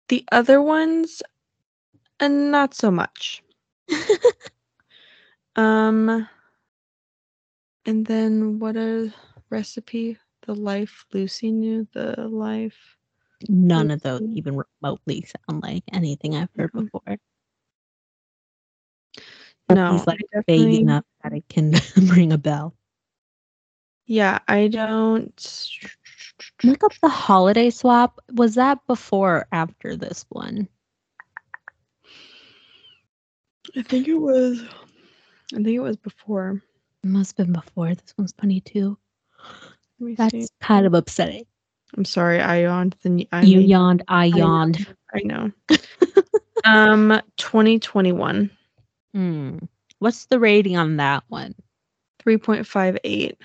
The 0.08 0.24
other 0.32 0.60
ones, 0.62 1.22
uh, 2.20 2.28
not 2.28 2.74
so 2.74 2.90
much. 2.90 3.42
Um, 5.56 6.28
and 7.86 8.06
then 8.06 8.58
what 8.58 8.76
a 8.76 9.12
recipe? 9.50 10.18
The 10.46 10.54
life 10.54 11.04
Lucy 11.12 11.50
knew. 11.52 11.86
The 11.94 12.28
life. 12.28 12.96
None 13.48 13.90
of 13.90 14.02
those 14.02 14.22
even 14.32 14.56
remotely 14.82 15.26
sound 15.48 15.62
like 15.62 15.82
anything 15.92 16.34
I've 16.36 16.48
heard 16.56 16.72
Mhm. 16.72 16.84
before. 16.90 17.18
No, 19.70 19.92
He's 19.92 20.06
like 20.06 20.20
I 20.34 20.42
vague 20.46 20.46
definitely- 20.46 20.80
enough 20.80 21.04
that 21.22 21.32
it 21.32 21.48
can 21.48 21.72
ring 22.18 22.32
a 22.32 22.38
bell. 22.38 22.74
Yeah, 24.06 24.38
I 24.48 24.68
don't. 24.68 25.68
Look 26.62 26.84
up 26.84 26.92
the 27.00 27.08
holiday 27.08 27.70
swap. 27.70 28.20
Was 28.34 28.54
that 28.56 28.86
before 28.86 29.36
or 29.36 29.48
after 29.52 29.96
this 29.96 30.26
one? 30.28 30.68
I 33.74 33.82
think 33.82 34.08
it 34.08 34.14
was. 34.16 34.60
I 35.52 35.56
think 35.56 35.68
it 35.68 35.80
was 35.80 35.96
before. 35.96 36.62
It 37.04 37.08
must 37.08 37.36
have 37.36 37.46
been 37.46 37.52
before. 37.52 37.94
This 37.94 38.14
one's 38.16 38.32
22. 38.32 38.96
Let 40.00 40.06
me 40.06 40.14
That's 40.14 40.32
see. 40.32 40.46
kind 40.62 40.86
of 40.86 40.94
upsetting. 40.94 41.44
I'm 41.96 42.04
sorry, 42.06 42.40
I 42.40 42.62
yawned. 42.62 42.96
Then 43.02 43.26
I 43.30 43.42
you 43.42 43.58
made- 43.60 43.68
yawned, 43.68 44.02
I 44.08 44.24
yawned. 44.24 44.86
I 45.14 45.20
know. 45.22 45.52
um, 46.64 47.20
2021, 47.36 48.50
Hmm. 49.12 49.58
What's 50.00 50.26
the 50.26 50.40
rating 50.40 50.76
on 50.78 50.96
that 50.96 51.22
one? 51.28 51.54
3.58. 52.24 53.36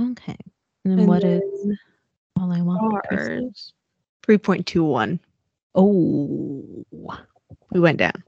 Okay. 0.00 0.36
And 0.84 0.92
then 0.92 0.98
And 1.00 1.08
what 1.08 1.24
is 1.24 1.40
then 1.64 1.78
all 2.40 2.52
I 2.52 2.62
want? 2.62 2.80
for 2.80 3.02
Christmas? 3.08 3.72
ours? 4.28 4.38
3.21. 4.38 5.18
Oh, 5.74 6.84
We 7.72 7.80
went 7.80 7.98
down. 7.98 8.22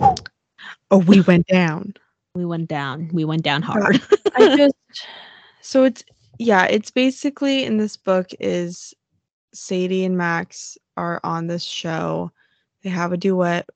Oh, 0.90 0.98
we 0.98 1.20
went 1.22 1.46
down. 1.46 1.94
We 2.36 2.44
went 2.44 2.68
down. 2.68 3.10
We 3.12 3.24
went 3.24 3.42
down 3.42 3.62
hard. 3.62 4.00
I 4.36 4.56
just 4.56 4.74
so 5.60 5.84
it's 5.84 6.04
yeah, 6.38 6.64
it's 6.64 6.90
basically 6.90 7.64
in 7.64 7.78
this 7.78 7.96
book 7.96 8.28
is 8.38 8.94
Sadie 9.54 10.04
and 10.04 10.16
Max 10.16 10.76
are 10.96 11.20
on 11.24 11.46
this 11.46 11.64
show. 11.64 12.30
They 12.82 12.90
have 12.90 13.12
a 13.12 13.16
duet 13.16 13.68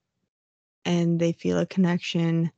and 0.84 1.18
they 1.18 1.32
feel 1.32 1.58
a 1.58 1.66
connection. 1.66 2.52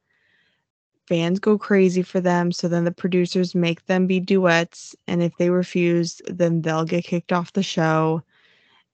Fans 1.09 1.39
go 1.39 1.59
crazy 1.59 2.03
for 2.03 2.21
them, 2.21 2.53
so 2.53 2.69
then 2.69 2.85
the 2.85 2.93
producers 2.93 3.55
make 3.55 3.85
them 3.87 4.07
be 4.07 4.21
duets, 4.21 4.95
and 5.09 5.23
if 5.23 5.37
they 5.37 5.51
refuse, 5.51 6.23
then 6.27 6.63
they'll 6.63 6.85
get 6.85 7.05
kicked 7.05 7.33
off 7.33 7.53
the 7.53 7.63
show. 7.63 8.23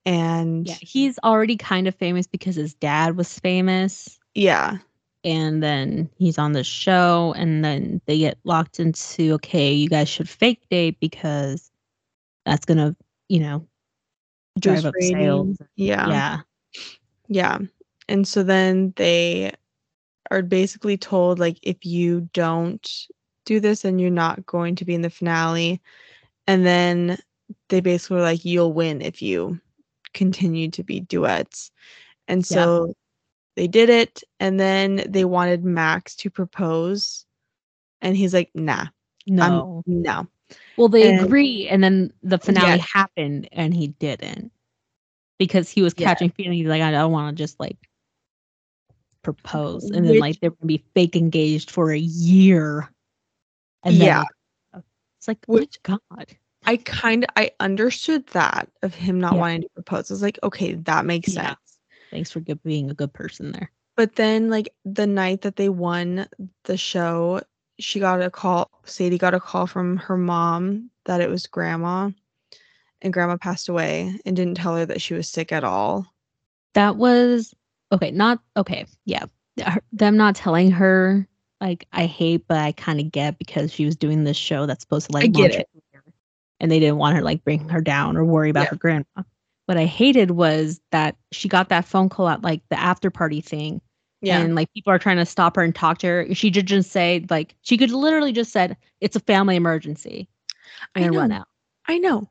And 0.07 0.67
yeah, 0.67 0.77
he's 0.81 1.19
already 1.23 1.57
kind 1.57 1.87
of 1.87 1.95
famous 1.95 2.27
because 2.27 2.57
his 2.57 2.75
dad 2.75 3.17
was 3.17 3.39
famous. 3.39 4.19
yeah, 4.35 4.79
and 5.25 5.63
then 5.63 6.09
he's 6.17 6.39
on 6.39 6.53
the 6.53 6.65
show 6.65 7.35
and 7.37 7.65
then 7.65 8.01
they 8.07 8.19
get 8.19 8.39
locked 8.45 8.79
into 8.79 9.35
okay 9.35 9.73
you 9.73 9.89
guys 9.89 10.09
should 10.09 10.29
fake 10.29 10.63
date 10.71 10.99
because 11.01 11.71
that's 12.45 12.65
gonna 12.65 12.95
you 13.29 13.41
know 13.41 13.67
drive 14.61 14.77
boost 14.77 14.87
up 14.87 14.95
sales. 15.01 15.57
Yeah. 15.77 16.09
yeah 16.09 16.41
Yeah. 17.29 17.59
And 18.09 18.27
so 18.27 18.43
then 18.43 18.93
they 18.97 19.53
are 20.31 20.43
basically 20.43 20.97
told 20.97 21.39
like 21.39 21.59
if 21.63 21.85
you 21.85 22.29
don't 22.33 23.07
do 23.45 23.61
this 23.61 23.83
then 23.83 23.99
you're 23.99 24.11
not 24.11 24.45
going 24.47 24.75
to 24.77 24.85
be 24.85 24.95
in 24.95 25.03
the 25.03 25.11
finale. 25.11 25.81
And 26.47 26.65
then 26.65 27.19
they 27.69 27.81
basically 27.81 28.17
were 28.17 28.23
like 28.23 28.45
you'll 28.45 28.73
win 28.73 29.03
if 29.03 29.23
you 29.23 29.61
continue 30.15 30.71
to 30.71 30.83
be 30.83 31.01
duets. 31.01 31.71
And 32.27 32.49
Yeah. 32.51 32.93
They 33.59 33.67
did 33.67 33.91
it 33.91 34.23
and 34.39 34.61
then 34.61 35.03
they 35.09 35.25
wanted 35.25 35.65
Max 35.65 36.15
to 36.15 36.31
propose 36.31 37.27
and 38.01 38.17
he's 38.17 38.33
like 38.33 38.51
nah. 38.55 38.87
no 39.27 39.83
I'm, 39.85 40.03
no. 40.03 40.27
well 40.77 40.89
they 40.89 41.11
and- 41.13 41.27
agree 41.27 41.67
and 41.69 41.83
then 41.83 42.13
the 42.23 42.39
finale 42.39 42.77
Yes. 42.79 42.89
happened 42.93 43.49
and 43.51 43.75
he 43.75 43.89
didn't 43.89 44.53
because 45.41 45.69
he 45.69 45.83
was 45.83 45.93
Yeah. 45.99 46.07
catching 46.07 46.31
feelings 46.31 46.69
like 46.69 46.83
i 46.83 46.93
don't 46.93 47.11
want 47.11 47.37
to 47.37 47.43
just 47.43 47.59
like 47.59 47.77
propose 49.23 49.85
and 49.91 50.05
then 50.05 50.13
Which- 50.13 50.21
like 50.21 50.41
they're 50.41 50.51
gonna 50.51 50.67
be 50.67 50.85
fake 50.95 51.17
engaged 51.17 51.73
for 51.73 51.91
a 51.91 51.99
year 51.99 52.89
and 53.83 53.97
then, 54.01 54.07
Yeah. 54.07 54.25
it's 55.19 55.27
like 55.27 55.45
Which- 55.49 55.79
oh 55.89 55.99
god 56.15 56.37
I 56.65 56.77
kind 56.77 57.25
of 57.25 57.31
I 57.35 57.51
understood 57.61 58.27
that 58.29 58.69
of 58.83 58.95
him 58.95 59.19
not 59.21 59.33
Yeah. 59.35 59.39
wanting 59.39 59.63
to 59.63 59.69
propose. 59.71 60.11
I 60.11 60.15
was 60.15 60.23
like, 60.23 60.39
okay, 60.43 60.75
that 60.75 61.07
makes 61.07 61.33
Yeah. 61.33 61.47
sense. 61.47 61.68
Thanks 62.11 62.31
for 62.31 62.41
good, 62.41 62.63
being 62.63 62.91
a 62.91 62.95
good 62.95 63.13
person 63.13 63.53
there 63.53 63.71
But 63.97 64.17
then, 64.17 64.49
like 64.51 64.69
the 64.85 65.07
night 65.07 65.43
that 65.43 65.57
they 65.57 65.69
won 65.69 66.27
the 66.65 66.77
show, 66.77 67.41
she 67.79 68.01
got 68.01 68.23
a 68.23 68.31
call. 68.31 68.71
Sadie 68.85 69.19
got 69.19 69.35
a 69.35 69.41
call 69.41 69.67
from 69.67 69.97
her 69.99 70.17
mom 70.17 70.91
that 71.05 71.21
it 71.21 71.29
was 71.31 71.47
grandma, 71.47 72.11
and 73.03 73.13
grandma 73.13 73.37
passed 73.37 73.69
away 73.69 74.15
and 74.27 74.37
didn't 74.37 74.57
tell 74.57 74.77
her 74.77 74.87
that 74.87 75.01
she 75.01 75.15
was 75.15 75.29
sick 75.29 75.53
at 75.53 75.65
all. 75.65 76.07
that 76.75 76.97
was 76.97 77.55
okay 77.93 78.11
not 78.11 78.39
okay 78.57 78.85
yeah 79.07 79.25
them 79.93 80.17
not 80.17 80.35
telling 80.37 80.71
her 80.71 81.27
like 81.61 81.87
i 81.93 82.05
hate 82.07 82.47
but 82.47 82.59
i 82.59 82.71
kind 82.73 83.01
of 83.01 83.11
get 83.11 83.39
because 83.39 83.73
she 83.73 83.85
was 83.87 83.97
doing 83.97 84.25
this 84.25 84.37
show 84.37 84.67
that's 84.67 84.83
supposed 84.85 85.07
to 85.07 85.13
like 85.13 85.25
I 85.25 85.27
get 85.29 85.51
it. 85.53 85.69
and 86.61 86.71
they 86.71 86.79
didn't 86.79 86.99
want 86.99 87.17
her 87.17 87.23
like 87.23 87.43
bring 87.45 87.67
her 87.71 87.81
down 87.81 88.17
or 88.17 88.25
worry 88.25 88.51
about 88.51 88.65
Yeah. 88.65 88.71
her 88.71 88.77
grandma 88.77 89.23
what 89.69 89.77
i 89.77 89.85
hated 89.85 90.31
was 90.31 90.81
that 90.93 91.15
she 91.31 91.47
got 91.47 91.69
that 91.69 91.85
phone 91.85 92.09
call 92.09 92.27
at 92.27 92.43
like 92.43 92.63
the 92.71 92.81
after 92.81 93.11
party 93.11 93.43
thing. 93.43 93.83
Yeah, 94.23 94.41
and 94.41 94.55
like 94.57 94.73
people 94.73 94.93
are 94.93 94.99
trying 94.99 95.19
to 95.19 95.27
stop 95.27 95.55
her 95.55 95.63
and 95.63 95.73
talk 95.73 95.99
to 95.99 96.07
her. 96.09 96.35
She 96.35 96.51
could 96.51 96.67
just 96.67 96.91
say 96.91 97.25
like 97.31 97.55
she 97.61 97.77
could 97.77 97.93
literally 97.93 98.33
just 98.33 98.51
said 98.51 98.77
it's 99.01 99.15
a 99.15 99.21
family 99.21 99.55
emergency. 99.55 100.29
I 100.97 101.03
and 101.03 101.15
run 101.15 101.29
know. 101.29 101.37
out. 101.37 101.49
I 101.87 101.99
know. 101.99 102.29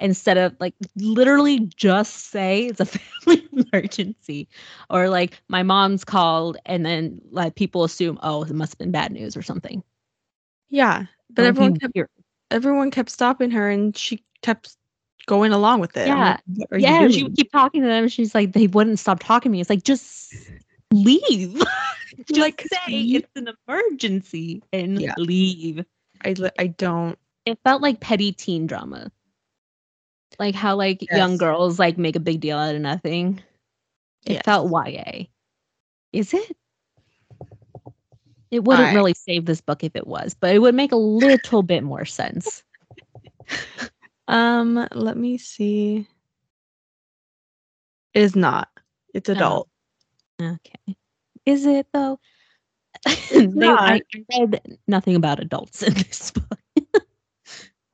instead 0.00 0.38
of 0.38 0.56
like 0.60 0.74
literally 0.96 1.60
just 1.76 2.30
say 2.30 2.66
it's 2.66 2.80
a 2.80 2.84
family 2.86 3.48
emergency 3.52 4.48
or 4.88 5.08
like 5.08 5.40
my 5.48 5.62
mom's 5.62 6.04
called 6.04 6.56
and 6.66 6.84
then 6.84 7.20
like 7.30 7.54
people 7.54 7.84
assume 7.84 8.18
oh 8.22 8.42
it 8.42 8.52
must 8.52 8.72
have 8.72 8.78
been 8.78 8.90
bad 8.90 9.12
news 9.12 9.36
or 9.36 9.42
something. 9.42 9.82
Yeah, 10.70 11.04
but 11.30 11.44
everyone 11.44 11.78
kept 11.78 11.96
everyone 12.50 12.90
kept 12.90 13.10
stopping 13.10 13.50
her, 13.50 13.70
and 13.70 13.96
she 13.96 14.24
kept 14.42 14.76
going 15.30 15.52
along 15.52 15.78
with 15.80 15.96
it. 15.96 16.08
Yeah. 16.08 16.36
like, 16.70 16.80
yeah 16.82 17.06
she 17.08 17.22
would 17.22 17.36
keep 17.36 17.50
talking 17.52 17.80
to 17.82 17.86
them 17.86 18.08
she's 18.08 18.34
like 18.34 18.52
they 18.52 18.66
wouldn't 18.66 18.98
stop 18.98 19.20
talking 19.20 19.50
to 19.50 19.52
me 19.52 19.60
it's 19.60 19.70
like 19.70 19.84
just 19.84 20.34
leave 20.92 21.54
just 22.26 22.40
Like, 22.40 22.66
say 22.86 22.92
you- 22.96 23.20
it's 23.20 23.28
an 23.36 23.48
emergency 23.68 24.62
and 24.72 25.00
Yeah. 25.00 25.14
leave 25.16 25.84
I 26.24 26.34
I 26.58 26.66
don't. 26.66 27.16
it 27.46 27.58
felt 27.64 27.80
like 27.80 28.00
petty 28.00 28.32
teen 28.32 28.66
drama 28.66 29.10
like 30.40 30.54
how 30.56 30.74
like 30.74 31.06
young 31.12 31.36
girls 31.36 31.78
like 31.78 31.96
make 31.96 32.16
a 32.16 32.20
big 32.20 32.40
deal 32.40 32.58
out 32.58 32.74
of 32.74 32.80
nothing 32.80 33.40
it 34.26 34.32
Yes. 34.34 34.42
felt 34.44 34.68
ya 34.90 35.04
is 36.12 36.34
it 36.34 36.56
It 38.50 38.64
wouldn't 38.64 38.88
I- 38.88 38.94
really 38.94 39.14
save 39.14 39.44
this 39.46 39.60
book 39.60 39.84
if 39.84 39.94
it 39.94 40.08
was, 40.08 40.34
but 40.34 40.52
it 40.52 40.58
would 40.58 40.74
make 40.74 40.90
a 40.90 40.96
little 40.96 41.62
bit 41.62 41.84
more 41.84 42.04
sense. 42.04 42.64
Um, 44.30 44.86
let 44.92 45.16
me 45.16 45.38
see. 45.38 46.06
It 48.14 48.22
is 48.22 48.36
not. 48.36 48.68
It's 49.12 49.28
Oh. 49.28 49.32
adult. 49.32 49.68
Okay. 50.40 50.96
Is 51.44 51.66
it 51.66 51.86
though? 51.92 52.20
They- 53.30 53.66
I, 53.68 54.00
I 54.14 54.38
read 54.38 54.78
nothing 54.86 55.16
about 55.16 55.40
adults 55.40 55.82
in 55.82 55.94
this 55.94 56.30
book. 56.30 56.46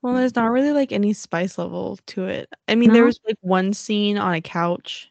Well, 0.02 0.14
there's 0.14 0.36
not 0.36 0.50
really 0.50 0.72
like 0.72 0.92
any 0.92 1.14
spice 1.14 1.56
level 1.58 1.98
to 2.08 2.26
it. 2.26 2.48
I 2.68 2.74
mean, 2.74 2.92
there 2.92 3.04
was 3.04 3.18
like 3.26 3.38
one 3.40 3.72
scene 3.72 4.18
on 4.18 4.34
a 4.34 4.40
couch. 4.42 5.10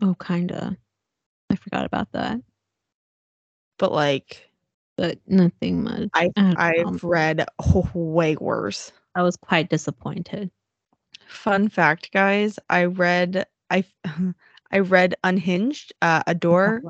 Oh, 0.00 0.14
kinda. 0.14 0.76
I 1.50 1.56
forgot 1.56 1.84
about 1.84 2.12
that, 2.12 2.40
but 3.78 3.90
like 3.92 4.48
but 4.96 5.18
nothing 5.26 5.82
much. 5.82 6.08
I 6.14 6.30
I. 6.36 6.84
I've 6.86 7.02
read 7.02 7.44
way 7.94 8.36
worse. 8.36 8.92
I 9.14 9.22
was 9.22 9.36
quite 9.36 9.68
disappointed. 9.68 10.50
Fun 11.26 11.68
fact, 11.68 12.12
guys, 12.12 12.58
I 12.68 12.84
read 12.84 13.46
I 13.70 13.84
I 14.72 14.78
read 14.80 15.14
Unhinged, 15.24 15.92
uh, 16.02 16.22
a 16.26 16.34
door, 16.34 16.82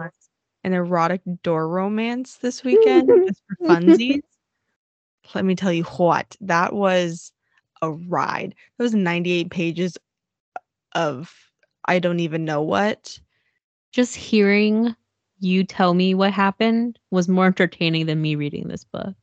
an 0.64 0.72
erotic 0.74 1.22
door 1.42 1.68
romance 1.68 2.36
this 2.36 2.62
weekend 2.64 3.08
just 3.26 3.42
for 3.46 3.56
funsies. 3.68 4.20
Let 5.34 5.44
me 5.44 5.54
tell 5.54 5.72
you 5.72 5.84
what, 5.84 6.36
that 6.40 6.72
was 6.74 7.32
a 7.82 7.90
ride. 7.90 8.54
That 8.76 8.84
was 8.84 8.94
98 8.94 9.50
pages 9.50 9.96
of 10.94 11.32
I 11.84 11.98
don't 11.98 12.20
even 12.20 12.44
know 12.44 12.62
what. 12.62 13.18
Just 13.92 14.14
hearing 14.16 14.94
you 15.38 15.64
tell 15.64 15.94
me 15.94 16.14
what 16.14 16.32
happened 16.32 16.98
was 17.10 17.28
more 17.28 17.46
entertaining 17.46 18.06
than 18.06 18.20
me 18.20 18.34
reading 18.34 18.68
this 18.68 18.84
book. 18.84 19.14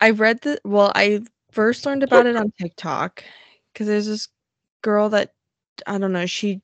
I 0.00 0.10
read 0.10 0.40
the 0.42 0.60
well, 0.64 0.92
I 0.94 1.22
first 1.52 1.86
learned 1.86 2.02
about 2.02 2.26
it 2.26 2.36
on 2.36 2.52
TikTok 2.60 3.24
because 3.72 3.86
there's 3.86 4.06
this 4.06 4.28
girl 4.82 5.08
that 5.10 5.32
I 5.86 5.98
don't 5.98 6.12
know, 6.12 6.26
she 6.26 6.60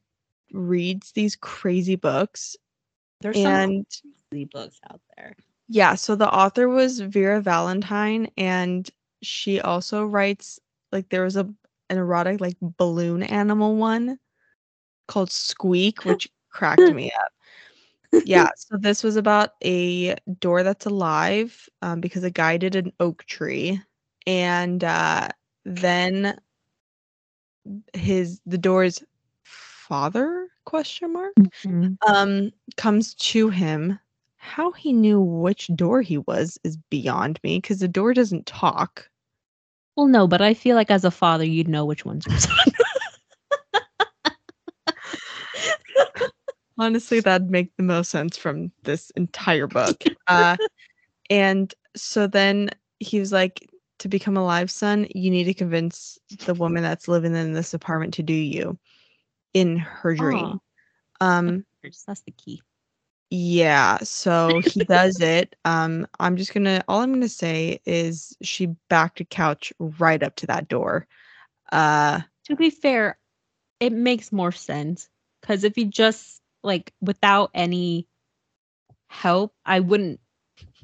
reads 0.52 1.12
these 1.12 1.36
crazy 1.36 1.96
books 1.96 2.56
There's 3.20 3.36
and 3.38 3.86
crazy 4.30 4.44
books 4.46 4.78
out 4.90 5.00
there. 5.16 5.34
yeah, 5.68 5.94
so 5.94 6.14
the 6.14 6.32
author 6.32 6.68
was 6.68 7.00
Vera 7.00 7.40
Valentine 7.40 8.28
and 8.36 8.88
she 9.22 9.60
also 9.60 10.04
writes 10.04 10.58
like 10.90 11.08
there 11.08 11.24
was 11.24 11.36
a 11.36 11.48
an 11.90 11.98
erotic 11.98 12.40
like 12.40 12.56
balloon 12.60 13.22
animal 13.22 13.76
one 13.76 14.18
called 15.08 15.30
Squeak 15.30 16.04
which 16.04 16.28
cracked 16.50 16.80
me 16.80 17.10
up. 17.12 17.32
Yeah, 18.24 18.48
so 18.56 18.76
this 18.76 19.02
was 19.02 19.16
about 19.16 19.50
a 19.64 20.14
door 20.40 20.62
that's 20.62 20.86
alive 20.86 21.68
um, 21.82 22.00
because 22.00 22.24
a 22.24 22.30
guy 22.30 22.56
did 22.56 22.76
an 22.76 22.92
oak 23.00 23.24
tree 23.26 23.80
and 24.26 24.82
uh, 24.84 25.28
then 25.64 26.36
his 27.94 28.40
the 28.46 28.58
door's 28.58 29.02
father 29.44 30.48
question 30.64 31.12
mark 31.12 31.34
Mhm. 31.64 31.96
um 32.06 32.50
comes 32.76 33.14
to 33.14 33.48
him 33.48 33.98
how 34.36 34.72
he 34.72 34.92
knew 34.92 35.20
which 35.20 35.68
door 35.74 36.02
he 36.02 36.18
was 36.18 36.58
is 36.64 36.76
beyond 36.90 37.38
me 37.44 37.58
because 37.58 37.78
the 37.78 37.88
door 37.88 38.12
doesn't 38.14 38.46
talk 38.46 39.08
Well, 39.96 40.06
no, 40.08 40.26
but 40.26 40.40
I 40.40 40.54
feel 40.54 40.74
like 40.74 40.90
as 40.90 41.04
a 41.04 41.10
father, 41.10 41.44
you'd 41.44 41.68
know 41.68 41.84
which 41.84 42.04
one's 42.04 42.26
your 42.26 42.38
son. 42.38 42.56
Honestly 46.82 47.20
that'd 47.20 47.50
make 47.50 47.74
the 47.76 47.82
most 47.82 48.10
sense 48.10 48.36
from 48.36 48.72
this 48.82 49.10
entire 49.10 49.66
book 49.66 50.04
uh 50.26 50.56
and 51.30 51.74
so 51.96 52.26
then 52.26 52.70
he 52.98 53.20
was 53.20 53.32
like 53.32 53.68
to 53.98 54.08
become 54.08 54.36
a 54.36 54.44
live 54.44 54.70
son 54.70 55.06
you 55.14 55.30
need 55.30 55.44
to 55.44 55.54
convince 55.54 56.18
the 56.44 56.54
woman 56.54 56.82
that's 56.82 57.06
living 57.08 57.34
in 57.34 57.52
this 57.52 57.72
apartment 57.72 58.14
to 58.14 58.22
do 58.22 58.34
you 58.34 58.78
in 59.54 59.76
her 59.76 60.14
dream 60.14 60.60
um 61.20 61.64
That's 62.06 62.22
the 62.22 62.32
key. 62.32 62.62
Yeah, 63.30 63.98
so 64.02 64.60
he 64.60 64.84
does 64.84 65.20
it. 65.20 65.56
Um, 65.64 66.06
I'm 66.20 66.36
just 66.36 66.52
gonna 66.52 66.84
all 66.86 67.00
I'm 67.00 67.12
gonna 67.12 67.28
say 67.28 67.80
is 67.86 68.36
she 68.42 68.66
backed 68.90 69.20
a 69.20 69.24
couch 69.24 69.72
right 69.78 70.22
up 70.22 70.36
to 70.36 70.46
that 70.48 70.68
door. 70.68 71.06
Uh 71.70 72.20
To 72.44 72.56
be 72.56 72.70
fair, 72.70 73.18
it 73.80 73.92
makes 73.92 74.32
more 74.32 74.52
sense 74.52 75.08
because 75.40 75.64
if 75.64 75.78
you 75.78 75.86
just 75.86 76.41
like 76.62 76.92
without 77.00 77.50
any 77.54 78.06
help, 79.08 79.54
I 79.66 79.80
wouldn't 79.80 80.20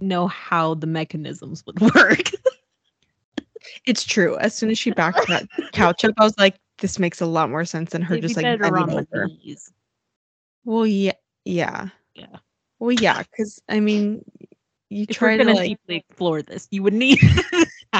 know 0.00 0.26
how 0.28 0.74
the 0.74 0.86
mechanisms 0.86 1.64
would 1.66 1.80
work. 1.94 2.30
it's 3.86 4.04
true. 4.04 4.36
As 4.38 4.54
soon 4.54 4.70
as 4.70 4.78
she 4.78 4.90
backed 4.90 5.26
that 5.28 5.44
couch 5.72 6.04
up, 6.04 6.14
I 6.18 6.24
was 6.24 6.38
like, 6.38 6.56
this 6.78 6.98
makes 6.98 7.20
a 7.20 7.26
lot 7.26 7.50
more 7.50 7.64
sense 7.64 7.90
than 7.90 8.02
her 8.02 8.14
It'd 8.14 8.22
be 8.22 8.28
just 8.28 8.36
like 8.36 8.44
better 8.44 8.62
bending 8.72 8.82
on 8.82 8.88
the 8.88 9.18
over. 9.18 9.26
knees. 9.28 9.72
Well, 10.64 10.86
yeah, 10.86 11.12
yeah, 11.44 11.88
Yeah. 12.14 12.36
well, 12.78 12.92
yeah, 12.92 13.22
because 13.22 13.60
I 13.68 13.80
mean, 13.80 14.24
you 14.90 15.06
If 15.08 15.16
try 15.16 15.36
to 15.36 15.44
like, 15.44 15.68
deeply 15.70 15.96
explore 15.96 16.42
this, 16.42 16.68
you 16.70 16.82
would 16.82 16.94
need 16.94 17.18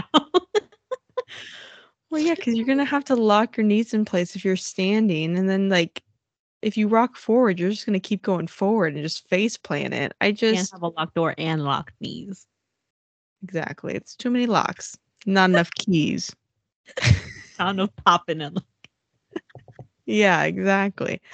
well, 2.11 2.21
yeah, 2.21 2.35
because 2.35 2.55
you're 2.55 2.67
gonna 2.67 2.85
have 2.85 3.05
to 3.07 3.17
lock 3.17 3.57
your 3.57 3.65
knees 3.65 3.95
in 3.95 4.05
place 4.05 4.37
if 4.37 4.45
you're 4.45 4.57
standing, 4.57 5.37
and 5.39 5.49
then 5.49 5.69
like, 5.69 6.03
if 6.63 6.77
you 6.77 6.89
rock 6.89 7.17
forward, 7.17 7.59
you're 7.59 7.71
just 7.71 7.87
gonna 7.87 8.01
keep 8.01 8.23
going 8.23 8.47
forward 8.47 8.95
and 8.95 9.03
just 9.03 9.29
face 9.29 9.57
plant 9.57 9.95
it. 9.95 10.13
I 10.21 10.33
just 10.33 10.71
can't 10.71 10.83
have 10.83 10.83
a 10.83 10.89
locked 10.89 11.15
door 11.15 11.35
and 11.39 11.65
locked 11.65 11.95
knees. 12.01 12.47
exactly, 13.43 13.95
it's 13.95 14.15
too 14.17 14.31
many 14.31 14.47
locks, 14.47 14.97
not 15.27 15.51
enough 15.51 15.71
keys. 15.73 16.35
Sound 17.57 17.81
of 17.81 17.95
popping 17.97 18.41
and 18.41 18.63
Yeah, 20.07 20.45
exactly. 20.45 21.21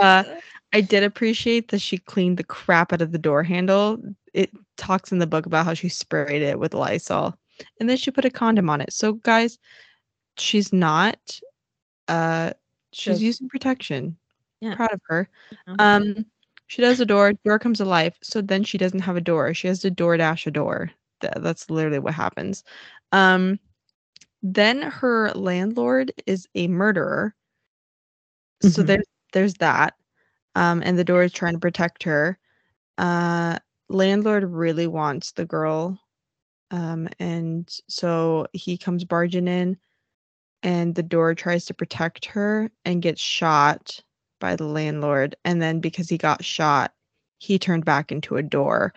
Uh, 0.00 0.24
I 0.72 0.80
did 0.80 1.02
appreciate 1.02 1.68
that 1.68 1.80
she 1.80 1.98
cleaned 1.98 2.38
the 2.38 2.44
crap 2.44 2.92
out 2.92 3.02
of 3.02 3.12
the 3.12 3.18
door 3.18 3.42
handle. 3.42 3.98
It 4.32 4.50
talks 4.76 5.12
in 5.12 5.18
the 5.18 5.26
book 5.26 5.44
about 5.44 5.66
how 5.66 5.74
she 5.74 5.88
sprayed 5.88 6.40
it 6.40 6.58
with 6.58 6.72
Lysol 6.72 7.36
and 7.80 7.88
then 7.88 7.96
she 7.96 8.10
put 8.10 8.24
a 8.24 8.30
condom 8.30 8.70
on 8.70 8.80
it. 8.80 8.92
So, 8.92 9.14
guys, 9.14 9.58
she's 10.38 10.72
not, 10.72 11.40
uh, 12.06 12.52
she's 12.92 13.22
using 13.22 13.48
protection. 13.48 14.16
Yeah. 14.60 14.74
Proud 14.74 14.92
of 14.92 15.00
her. 15.08 15.28
Um, 15.78 16.26
she 16.66 16.82
does 16.82 17.00
a 17.00 17.06
door, 17.06 17.32
door 17.44 17.58
comes 17.58 17.80
alive. 17.80 18.16
So 18.22 18.40
then 18.42 18.64
she 18.64 18.78
doesn't 18.78 19.00
have 19.00 19.16
a 19.16 19.20
door. 19.20 19.54
She 19.54 19.68
has 19.68 19.80
to 19.80 19.90
door 19.90 20.16
dash 20.16 20.46
a 20.46 20.50
door. 20.50 20.90
Th- 21.20 21.32
that's 21.38 21.70
literally 21.70 21.98
what 22.00 22.14
happens. 22.14 22.64
Um, 23.12 23.58
then 24.42 24.82
her 24.82 25.32
landlord 25.32 26.12
is 26.26 26.48
a 26.54 26.68
murderer. 26.68 27.34
So 28.62 28.82
Mhm. 28.82 28.86
there's 28.86 29.06
there's 29.32 29.54
that. 29.54 29.94
Um, 30.54 30.82
and 30.84 30.98
the 30.98 31.04
door 31.04 31.22
is 31.24 31.32
trying 31.32 31.54
to 31.54 31.58
protect 31.60 32.02
her. 32.04 32.38
Uh, 32.98 33.58
landlord 33.88 34.44
really 34.44 34.86
wants 34.86 35.32
the 35.32 35.46
girl. 35.46 35.98
Um, 36.72 37.08
and 37.20 37.68
so 37.88 38.46
he 38.54 38.78
comes 38.78 39.04
barging 39.04 39.48
in, 39.48 39.78
and 40.62 40.94
the 40.94 41.02
door 41.02 41.34
tries 41.34 41.66
to 41.66 41.74
protect 41.74 42.26
her 42.26 42.70
and 42.84 43.02
gets 43.02 43.20
shot 43.22 44.02
by 44.38 44.56
the 44.56 44.64
landlord. 44.64 45.36
And 45.44 45.60
then 45.60 45.80
because 45.80 46.08
he 46.08 46.18
got 46.18 46.44
shot, 46.44 46.92
he 47.38 47.58
turned 47.58 47.84
back 47.84 48.12
into 48.12 48.36
a 48.36 48.42
door. 48.42 48.92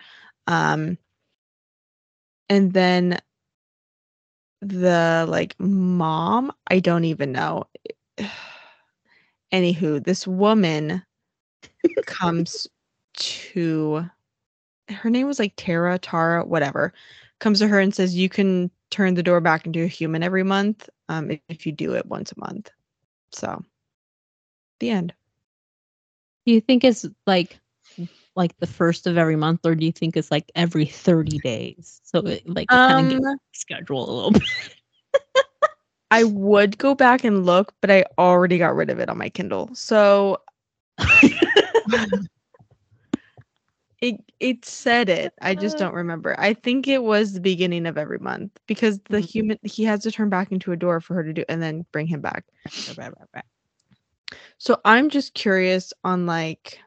Um, 0.46 0.98
and 2.48 2.72
then 2.72 3.18
the 4.60 5.26
like 5.28 5.54
mom, 5.58 6.52
I 6.68 6.80
don't 6.80 7.04
even 7.04 7.32
know. 7.32 7.64
Anywho, 9.52 10.02
this 10.02 10.26
woman 10.26 11.02
comes 12.06 12.66
to 13.14 14.08
her 14.88 15.10
name 15.10 15.26
was 15.26 15.38
like 15.38 15.54
Tara, 15.56 15.98
Tara, 15.98 16.44
whatever, 16.44 16.92
comes 17.40 17.58
to 17.60 17.68
her 17.68 17.80
and 17.80 17.94
says, 17.94 18.14
You 18.14 18.28
can 18.28 18.70
turn 18.90 19.14
the 19.14 19.22
door 19.22 19.40
back 19.40 19.66
into 19.66 19.82
a 19.82 19.88
human 19.88 20.22
every 20.22 20.42
month 20.42 20.88
um, 21.08 21.30
if, 21.30 21.40
if 21.48 21.66
you 21.66 21.72
do 21.72 21.94
it 21.94 22.06
once 22.06 22.32
a 22.32 22.40
month. 22.40 22.70
So, 23.32 23.64
the 24.80 24.90
end. 24.90 25.14
Do 26.46 26.52
you 26.52 26.60
think 26.60 26.84
it's 26.84 27.06
like 27.26 27.58
like 28.34 28.56
the 28.58 28.66
first 28.66 29.06
of 29.06 29.16
every 29.18 29.36
month, 29.36 29.64
or 29.64 29.74
do 29.74 29.84
you 29.84 29.92
think 29.92 30.16
it's 30.16 30.30
like 30.30 30.50
every 30.54 30.86
thirty 30.86 31.38
days? 31.38 32.00
So 32.04 32.20
it, 32.20 32.48
like 32.48 32.68
kind 32.86 33.12
of 33.12 33.18
Um, 33.18 33.38
schedule 33.52 34.08
a 34.08 34.12
little 34.14 34.30
bit. 34.32 34.42
I 36.10 36.24
would 36.24 36.78
go 36.78 36.94
back 36.94 37.24
and 37.24 37.46
look, 37.46 37.74
but 37.80 37.90
I 37.90 38.04
already 38.18 38.58
got 38.58 38.74
rid 38.74 38.90
of 38.90 38.98
it 38.98 39.08
on 39.08 39.18
my 39.18 39.28
Kindle. 39.30 39.70
So, 39.74 40.38
it 44.00 44.16
it 44.40 44.64
said 44.64 45.08
it. 45.08 45.32
I 45.40 45.54
just 45.54 45.78
don't 45.78 45.94
remember. 45.94 46.34
I 46.38 46.54
think 46.54 46.88
it 46.88 47.02
was 47.02 47.32
the 47.32 47.40
beginning 47.40 47.86
of 47.86 47.96
every 47.96 48.18
month 48.18 48.50
because 48.66 49.00
the 49.08 49.18
Mhm. 49.18 49.28
human 49.30 49.58
he 49.62 49.84
has 49.84 50.02
to 50.02 50.10
turn 50.10 50.28
back 50.28 50.52
into 50.52 50.72
a 50.72 50.76
door 50.76 51.00
for 51.00 51.14
her 51.14 51.24
to 51.24 51.32
do 51.32 51.44
and 51.48 51.62
then 51.62 51.86
bring 51.92 52.06
him 52.06 52.20
back. 52.20 52.44
So 54.58 54.80
I'm 54.84 55.08
just 55.10 55.34
curious 55.34 55.92
on 56.04 56.26
like 56.26 56.78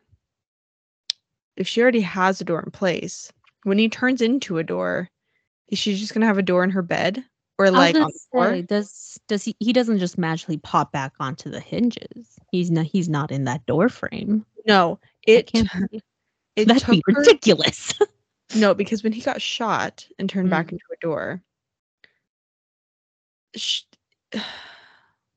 if 1.58 1.68
she 1.68 1.82
already 1.82 2.02
has 2.02 2.42
a 2.42 2.44
door 2.46 2.62
in 2.62 2.72
place, 2.72 3.32
when 3.64 3.78
he 3.78 3.88
turns 3.90 4.22
into 4.22 4.58
a 4.58 4.64
door, 4.64 5.10
is 5.70 5.80
she 5.80 5.96
just 5.96 6.14
gonna 6.14 6.26
have 6.26 6.38
a 6.38 6.42
door 6.44 6.64
in 6.64 6.70
her 6.70 6.82
bed 6.82 7.24
or 7.58 7.72
like 7.72 7.96
on 7.96 8.02
the 8.04 8.20
floor? 8.32 8.62
does 8.62 9.18
does 9.28 9.44
he? 9.44 9.56
He 9.60 9.74
doesn't 9.74 10.00
just 10.00 10.18
magically 10.18 10.58
pop 10.58 10.92
back 10.92 11.14
onto 11.20 11.50
the 11.50 11.60
hinges. 11.60 12.38
He's 12.52 12.70
not. 12.72 12.86
He's 12.86 13.10
not 13.10 13.32
in 13.32 13.46
that 13.46 13.66
door 13.66 13.90
frame. 13.90 14.46
No, 14.68 15.00
It 15.26 15.40
it 15.40 15.48
can't. 15.48 15.92
Be, 15.92 16.02
it 16.56 16.68
that'd 16.68 16.88
be 16.88 17.04
her- 17.08 17.14
ridiculous. 17.20 17.94
No, 18.56 18.76
because 18.76 19.04
when 19.04 19.12
he 19.12 19.22
got 19.22 19.42
shot 19.42 20.08
and 20.20 20.30
turned 20.30 20.52
back 20.52 20.68
Mm. 20.68 20.74
into 20.74 20.84
a 20.94 20.98
door, 21.02 21.42
sh 23.56 23.82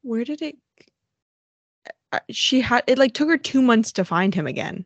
where 0.02 0.24
did 0.24 0.42
it? 0.42 0.56
Uh, 2.12 2.20
She 2.30 2.60
had 2.60 2.84
it 2.86 2.98
like 2.98 3.14
took 3.14 3.28
her 3.28 3.38
two 3.38 3.62
months 3.62 3.92
to 3.92 4.04
find 4.04 4.34
him 4.34 4.46
again. 4.46 4.84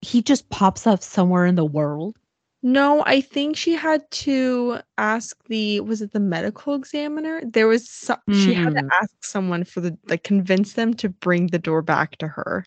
he 0.00 0.22
just 0.22 0.48
pops 0.48 0.86
up 0.86 1.02
somewhere 1.02 1.44
in 1.44 1.56
the 1.56 1.64
world. 1.64 2.16
No, 2.62 3.02
I 3.06 3.20
think 3.20 3.56
she 3.56 3.72
had 3.74 4.08
to 4.26 4.80
ask 4.96 5.36
the 5.48 5.80
was 5.80 6.02
it 6.02 6.12
the 6.12 6.20
medical 6.20 6.74
examiner? 6.74 7.40
There 7.44 7.66
was 7.68 7.88
some, 7.88 8.18
she 8.32 8.52
had 8.54 8.74
to 8.74 8.82
Mm. 8.82 8.88
ask 9.00 9.10
someone 9.24 9.64
for 9.64 9.80
the 9.80 9.96
like 10.08 10.22
convince 10.24 10.74
them 10.74 10.94
to 10.94 11.08
bring 11.08 11.48
the 11.48 11.58
door 11.58 11.82
back 11.82 12.16
to 12.18 12.28
her. 12.28 12.64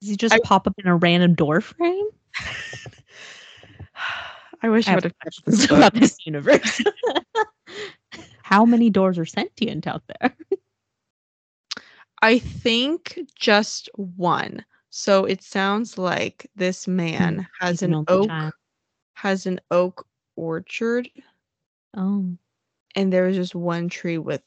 Does 0.00 0.10
he 0.10 0.16
just 0.16 0.34
I- 0.34 0.40
pop 0.44 0.66
up 0.66 0.74
in 0.78 0.86
a 0.86 0.96
random 0.96 1.34
door 1.34 1.60
frame? 1.60 2.06
I 4.62 4.68
wish 4.70 4.88
I 4.88 4.92
I 4.92 4.94
would 4.96 5.04
have 5.04 5.14
touched 5.22 5.44
this 5.46 5.64
about 5.70 5.94
this 5.94 6.16
universe. 6.26 6.80
How 8.48 8.64
many 8.64 8.88
doors 8.88 9.18
are 9.18 9.26
sentient 9.26 9.86
out 9.86 10.04
there? 10.06 10.34
I 12.22 12.38
think 12.38 13.18
just 13.38 13.90
one. 13.94 14.64
So 14.88 15.26
it 15.26 15.42
sounds 15.42 15.98
like 15.98 16.50
this 16.56 16.88
man 16.88 17.46
has 17.60 17.82
an 17.82 18.06
oak 18.08 18.26
child. 18.26 18.54
has 19.12 19.44
an 19.44 19.60
oak 19.70 20.06
orchard 20.36 21.10
Oh, 21.94 22.24
and 22.96 23.12
there 23.12 23.26
was 23.26 23.36
just 23.36 23.54
one 23.54 23.90
tree 23.90 24.16
with 24.16 24.40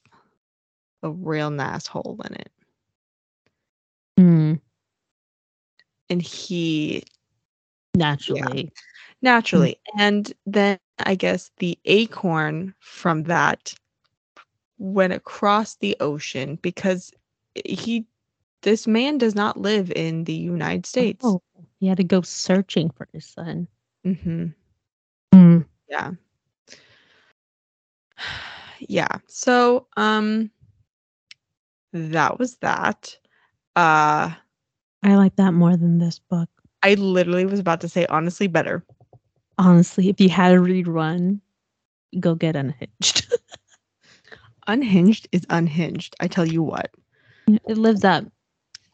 a 1.04 1.12
real 1.12 1.52
nice 1.52 1.86
hole 1.86 2.20
in 2.26 2.34
it. 2.34 2.52
Hmm. 4.18 4.54
And 6.10 6.24
he 6.24 7.04
naturally. 7.96 8.72
naturally 9.22 9.80
and 10.00 10.34
then 10.48 10.80
I 10.98 11.14
guess 11.14 11.52
the 11.58 11.78
acorn 11.86 12.74
from 12.80 13.22
that 13.26 13.76
went 14.82 15.14
across 15.14 15.76
the 15.76 15.96
ocean 16.00 16.58
because 16.64 17.12
he 17.66 18.06
this 18.64 18.88
man 18.88 19.18
does 19.20 19.36
not 19.36 19.58
live 19.58 19.92
in 19.96 20.24
the 20.24 20.34
United 20.34 20.86
States. 20.88 21.24
Oh, 21.24 21.42
he 21.80 21.88
had 21.88 21.98
to 21.98 22.04
go 22.04 22.22
searching 22.22 22.90
for 22.90 23.08
his 23.14 23.26
son. 23.26 23.68
hmm 24.04 24.48
Hmm. 25.34 25.60
Yeah. 25.88 26.12
Yeah. 28.88 29.18
So, 29.28 29.86
um 29.98 30.50
that 31.94 32.40
was 32.40 32.58
that. 32.58 33.16
Uh 33.76 34.32
I 35.04 35.16
like 35.16 35.36
that 35.36 35.54
more 35.54 35.78
than 35.78 36.00
this 36.00 36.20
book. 36.20 36.50
I 36.84 36.96
literally 36.96 37.46
was 37.46 37.60
about 37.60 37.82
to 37.82 37.90
say 37.90 38.06
honestly 38.08 38.48
better. 38.48 38.84
Honestly, 39.58 40.10
if 40.10 40.20
you 40.20 40.30
had 40.30 40.54
a 40.54 40.60
read 40.60 40.88
run, 40.88 41.42
go 42.20 42.34
get 42.36 42.56
unhinged. 42.56 43.32
Unhinged 44.68 45.28
is 45.32 45.46
unhinged. 45.50 46.16
I 46.20 46.28
tell 46.28 46.46
you 46.46 46.62
what. 46.64 46.92
it 47.48 47.78
lives 47.78 48.04
up. 48.04 48.26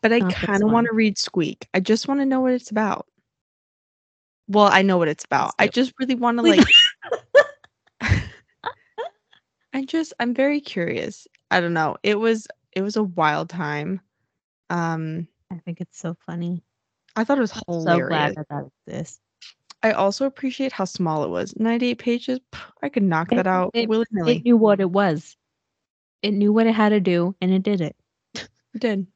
But 0.01 0.13
I 0.13 0.19
Oh, 0.19 0.29
kind 0.31 0.63
of 0.63 0.71
want 0.71 0.87
to 0.87 0.93
read 0.93 1.17
Squeak. 1.17 1.67
I 1.73 1.79
just 1.79 2.07
want 2.07 2.19
to 2.21 2.25
know 2.25 2.39
what 2.41 2.53
it's 2.53 2.71
about. 2.71 3.07
Well, 4.47 4.69
I 4.71 4.81
know 4.81 4.97
what 4.97 5.07
it's 5.09 5.25
about. 5.25 5.53
I 5.59 5.67
just 5.67 5.93
really 5.99 6.15
want 6.15 6.37
to 6.37 6.43
like 6.43 6.63
I 9.73 9.83
just 9.85 10.13
I'm 10.19 10.33
very 10.33 10.61
curious. 10.61 11.27
I 11.51 11.59
don't 11.59 11.73
know. 11.73 11.97
It 12.03 12.19
was 12.19 12.47
it 12.73 12.81
was 12.81 12.95
a 12.95 13.03
wild 13.03 13.49
time. 13.49 13.99
Um 14.69 15.27
I 15.51 15.57
think 15.57 15.81
it's 15.81 15.97
so 15.99 16.15
funny. 16.25 16.63
I 17.15 17.23
thought 17.23 17.37
it 17.37 17.41
was 17.41 17.61
hilarious. 17.67 18.03
so 18.03 18.07
glad 18.07 18.35
that 18.35 18.47
that 18.49 18.69
exists. 18.87 19.19
I 19.83 19.91
also 19.91 20.25
appreciate 20.25 20.71
how 20.71 20.85
small 20.85 21.23
it 21.23 21.29
was. 21.29 21.55
98 21.57 21.97
pages. 21.99 22.39
I 22.81 22.89
could 22.89 23.03
knock 23.03 23.29
that 23.29 23.47
out 23.47 23.71
it- 23.73 23.87
willy 23.89 24.05
nilly. 24.11 24.37
It 24.37 24.45
knew 24.45 24.57
what 24.57 24.79
it 24.79 24.89
was. 24.89 25.35
It 26.21 26.31
knew 26.31 26.51
what 26.51 26.67
it 26.67 26.73
had 26.75 26.89
to 26.89 26.99
do, 26.99 27.35
and 27.41 27.51
it 27.51 27.63
did 27.63 27.81
it. 27.81 27.95
It 28.35 28.79
did. 28.79 29.07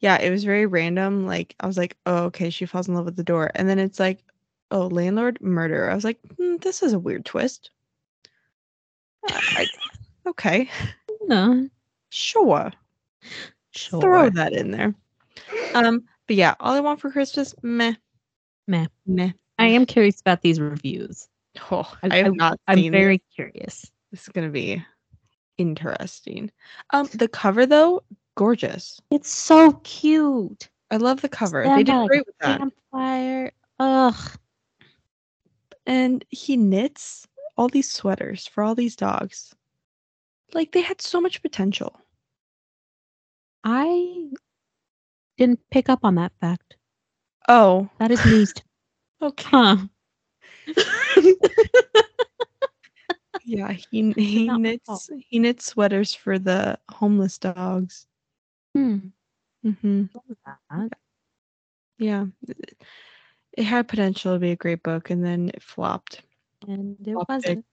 Yeah, 0.00 0.16
it 0.20 0.30
was 0.30 0.44
very 0.44 0.66
random. 0.66 1.26
Like 1.26 1.54
I 1.60 1.66
was 1.66 1.76
like, 1.76 1.96
oh, 2.06 2.24
okay, 2.24 2.50
she 2.50 2.66
falls 2.66 2.88
in 2.88 2.94
love 2.94 3.04
with 3.04 3.16
the 3.16 3.24
door, 3.24 3.50
and 3.54 3.68
then 3.68 3.78
it's 3.78 3.98
like, 4.00 4.22
oh, 4.70 4.86
landlord 4.88 5.40
murder. 5.40 5.90
I 5.90 5.94
was 5.94 6.04
like, 6.04 6.18
hmm, 6.36 6.56
this 6.56 6.82
is 6.82 6.92
a 6.92 6.98
weird 6.98 7.24
twist. 7.24 7.70
I, 9.26 9.66
okay, 10.26 10.68
No, 11.26 11.68
sure, 12.10 12.72
sure. 13.72 14.00
throw 14.00 14.30
that 14.30 14.52
in 14.52 14.70
there. 14.70 14.94
Um, 15.74 16.04
but 16.26 16.36
yeah, 16.36 16.54
all 16.60 16.74
I 16.74 16.80
want 16.80 17.00
for 17.00 17.10
Christmas, 17.10 17.54
meh, 17.62 17.94
Meh. 18.66 18.86
meh. 19.06 19.32
I 19.58 19.66
am 19.66 19.86
curious 19.86 20.20
about 20.20 20.42
these 20.42 20.60
reviews. 20.60 21.28
Oh, 21.70 21.90
I- 22.02 22.16
have 22.16 22.26
I- 22.26 22.36
not 22.36 22.60
I'm 22.68 22.90
very 22.92 23.18
curious. 23.34 23.90
This 24.12 24.22
is 24.22 24.28
gonna 24.28 24.48
be 24.50 24.84
interesting. 25.58 26.50
Um, 26.92 27.08
the 27.12 27.28
cover 27.28 27.66
though, 27.66 28.02
gorgeous. 28.36 29.00
It's 29.10 29.30
so 29.30 29.72
cute. 29.84 30.68
I 30.90 30.96
love 30.96 31.20
the 31.20 31.28
cover. 31.28 31.64
Stand 31.64 31.78
they 31.86 31.92
did 31.92 32.08
great 32.08 32.26
with 32.26 32.38
that. 32.40 32.58
Campfire. 32.58 33.52
Ugh. 33.80 34.30
and 35.86 36.24
he 36.30 36.56
knits 36.56 37.26
all 37.56 37.68
these 37.68 37.90
sweaters 37.90 38.46
for 38.46 38.64
all 38.64 38.74
these 38.74 38.96
dogs. 38.96 39.54
Like 40.54 40.72
they 40.72 40.80
had 40.80 41.00
so 41.00 41.20
much 41.20 41.42
potential. 41.42 42.00
I 43.64 44.30
didn't 45.36 45.60
pick 45.70 45.88
up 45.88 46.00
on 46.04 46.14
that 46.16 46.32
fact. 46.40 46.76
Oh, 47.48 47.88
That 47.98 48.10
is 48.10 48.24
news. 48.24 48.54
okay. 49.22 49.48
huh. 49.50 49.76
Yeah, 53.48 53.72
he 53.72 54.12
he 54.12 54.44
not 54.44 54.60
my 54.60 54.70
knits 54.70 54.84
fault. 54.86 55.08
he 55.26 55.38
knits 55.38 55.64
sweaters 55.64 56.14
for 56.14 56.38
the 56.38 56.78
homeless 56.90 57.38
dogs. 57.38 58.06
Hmm. 58.74 58.98
hmm 59.64 60.02
what 60.12 60.28
was 60.28 60.36
that? 60.70 60.92
Yeah, 61.98 62.26
it- 62.46 62.76
had 63.64 63.88
potential 63.88 64.34
to 64.34 64.38
be 64.38 64.50
a 64.52 64.56
great 64.56 64.82
book, 64.82 65.10
and 65.10 65.24
then 65.24 65.48
it 65.54 65.62
flopped. 65.62 66.22
And 66.68 66.96
it 67.06 67.12
Flop 67.14 67.28
wasn't. 67.28 67.64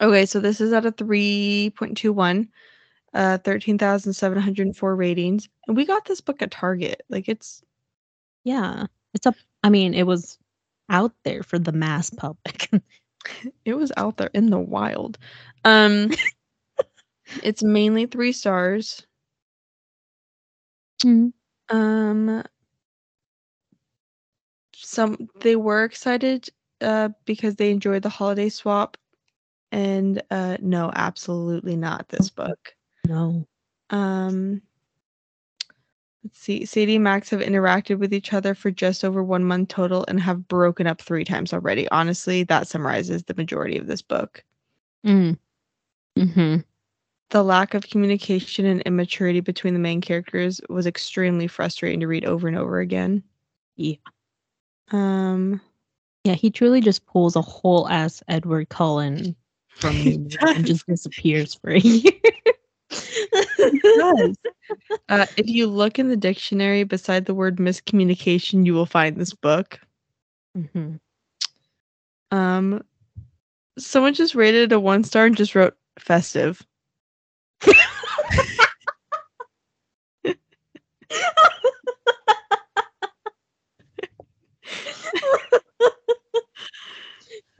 Okay, 0.00 0.24
so 0.24 0.38
this 0.40 0.60
is 0.60 0.72
at 0.72 0.86
a 0.86 0.92
three 0.92 1.72
point 1.76 1.96
two 1.98 2.12
one, 2.12 2.48
uh, 3.14 3.38
thirteen 3.38 3.76
thousand 3.76 4.12
seven 4.12 4.38
hundred 4.40 4.74
four 4.76 4.94
ratings, 4.94 5.48
and 5.66 5.76
we 5.76 5.84
got 5.84 6.04
this 6.04 6.20
book 6.20 6.40
at 6.42 6.52
Target. 6.52 7.02
Like 7.08 7.28
it's 7.28 7.62
Yeah. 8.44 8.86
It's 9.14 9.26
a 9.26 9.34
I 9.64 9.68
mean, 9.70 9.94
it 9.94 10.06
was 10.06 10.38
out 10.88 11.12
there 11.24 11.42
for 11.42 11.58
the 11.58 11.72
mass 11.72 12.10
public. 12.10 12.70
it 13.64 13.74
was 13.74 13.92
out 13.96 14.16
there 14.16 14.30
in 14.34 14.50
the 14.50 14.58
wild. 14.58 15.18
Um, 15.64 16.10
it's 17.42 17.62
mainly 17.62 18.06
three 18.06 18.32
stars. 18.32 19.06
Hmm. 21.02 21.28
Um, 21.70 22.42
some 24.74 25.28
they 25.40 25.56
were 25.56 25.84
excited 25.84 26.48
uh 26.80 27.08
because 27.24 27.56
they 27.56 27.70
enjoyed 27.70 28.02
the 28.02 28.08
holiday 28.08 28.48
swap, 28.48 28.96
and 29.72 30.22
uh 30.30 30.56
no, 30.60 30.90
absolutely 30.94 31.76
not 31.76 32.08
this 32.08 32.30
book. 32.30 32.74
No. 33.08 33.46
Um, 33.90 34.62
let's 36.24 36.38
see. 36.38 36.64
Sadie 36.64 36.96
and 36.96 37.04
Max 37.04 37.30
have 37.30 37.40
interacted 37.40 37.98
with 37.98 38.12
each 38.14 38.32
other 38.32 38.54
for 38.54 38.70
just 38.70 39.04
over 39.04 39.22
one 39.22 39.44
month 39.44 39.68
total 39.68 40.04
and 40.08 40.20
have 40.20 40.48
broken 40.48 40.86
up 40.86 41.00
three 41.00 41.24
times 41.24 41.52
already. 41.52 41.88
Honestly, 41.90 42.42
that 42.44 42.68
summarizes 42.68 43.24
the 43.24 43.34
majority 43.34 43.78
of 43.78 43.86
this 43.86 44.02
book. 44.02 44.44
Mm. 45.06 45.38
Mm-hmm. 46.18 46.56
the 47.30 47.42
lack 47.44 47.74
of 47.74 47.88
communication 47.88 48.64
and 48.66 48.82
immaturity 48.82 49.40
between 49.40 49.74
the 49.74 49.80
main 49.80 50.00
characters 50.00 50.60
was 50.68 50.86
extremely 50.86 51.46
frustrating 51.46 52.00
to 52.00 52.08
read 52.08 52.24
over 52.24 52.48
and 52.48 52.56
over 52.56 52.80
again. 52.80 53.22
Yeah. 53.76 53.96
Um 54.90 55.60
Yeah, 56.24 56.34
he 56.34 56.50
truly 56.50 56.80
just 56.80 57.06
pulls 57.06 57.36
a 57.36 57.42
whole 57.42 57.88
ass 57.88 58.22
Edward 58.28 58.68
Cullen 58.70 59.36
from 59.68 60.04
me 60.04 60.14
and 60.40 60.66
just 60.66 60.86
disappears 60.86 61.54
for 61.54 61.70
a 61.70 61.78
year. 61.80 62.12
uh, 65.08 65.26
if 65.36 65.46
you 65.48 65.66
look 65.66 65.98
in 65.98 66.08
the 66.08 66.16
dictionary 66.16 66.84
beside 66.84 67.24
the 67.24 67.34
word 67.34 67.56
miscommunication, 67.58 68.64
you 68.66 68.74
will 68.74 68.86
find 68.86 69.16
this 69.16 69.34
book. 69.34 69.80
hmm 70.74 70.94
Um 72.30 72.82
someone 73.78 74.14
just 74.14 74.34
rated 74.34 74.72
it 74.72 74.74
a 74.74 74.80
one 74.80 75.04
star 75.04 75.26
and 75.26 75.36
just 75.36 75.54
wrote 75.54 75.76
festive. 75.98 76.66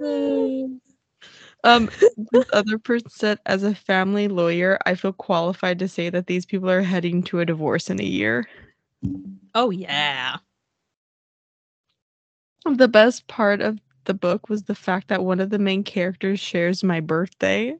Um, 1.64 1.90
this 2.32 2.46
other 2.52 2.78
person 2.78 3.10
said, 3.10 3.40
as 3.46 3.62
a 3.62 3.74
family 3.74 4.28
lawyer, 4.28 4.78
I 4.86 4.94
feel 4.94 5.12
qualified 5.12 5.78
to 5.80 5.88
say 5.88 6.08
that 6.10 6.26
these 6.26 6.46
people 6.46 6.70
are 6.70 6.82
heading 6.82 7.22
to 7.24 7.40
a 7.40 7.44
divorce 7.44 7.90
in 7.90 8.00
a 8.00 8.04
year. 8.04 8.48
Oh 9.54 9.70
yeah. 9.70 10.36
The 12.64 12.88
best 12.88 13.26
part 13.26 13.60
of 13.60 13.78
the 14.04 14.14
book 14.14 14.48
was 14.48 14.64
the 14.64 14.74
fact 14.74 15.08
that 15.08 15.24
one 15.24 15.40
of 15.40 15.50
the 15.50 15.58
main 15.58 15.82
characters 15.84 16.40
shares 16.40 16.84
my 16.84 17.00
birthday. 17.00 17.76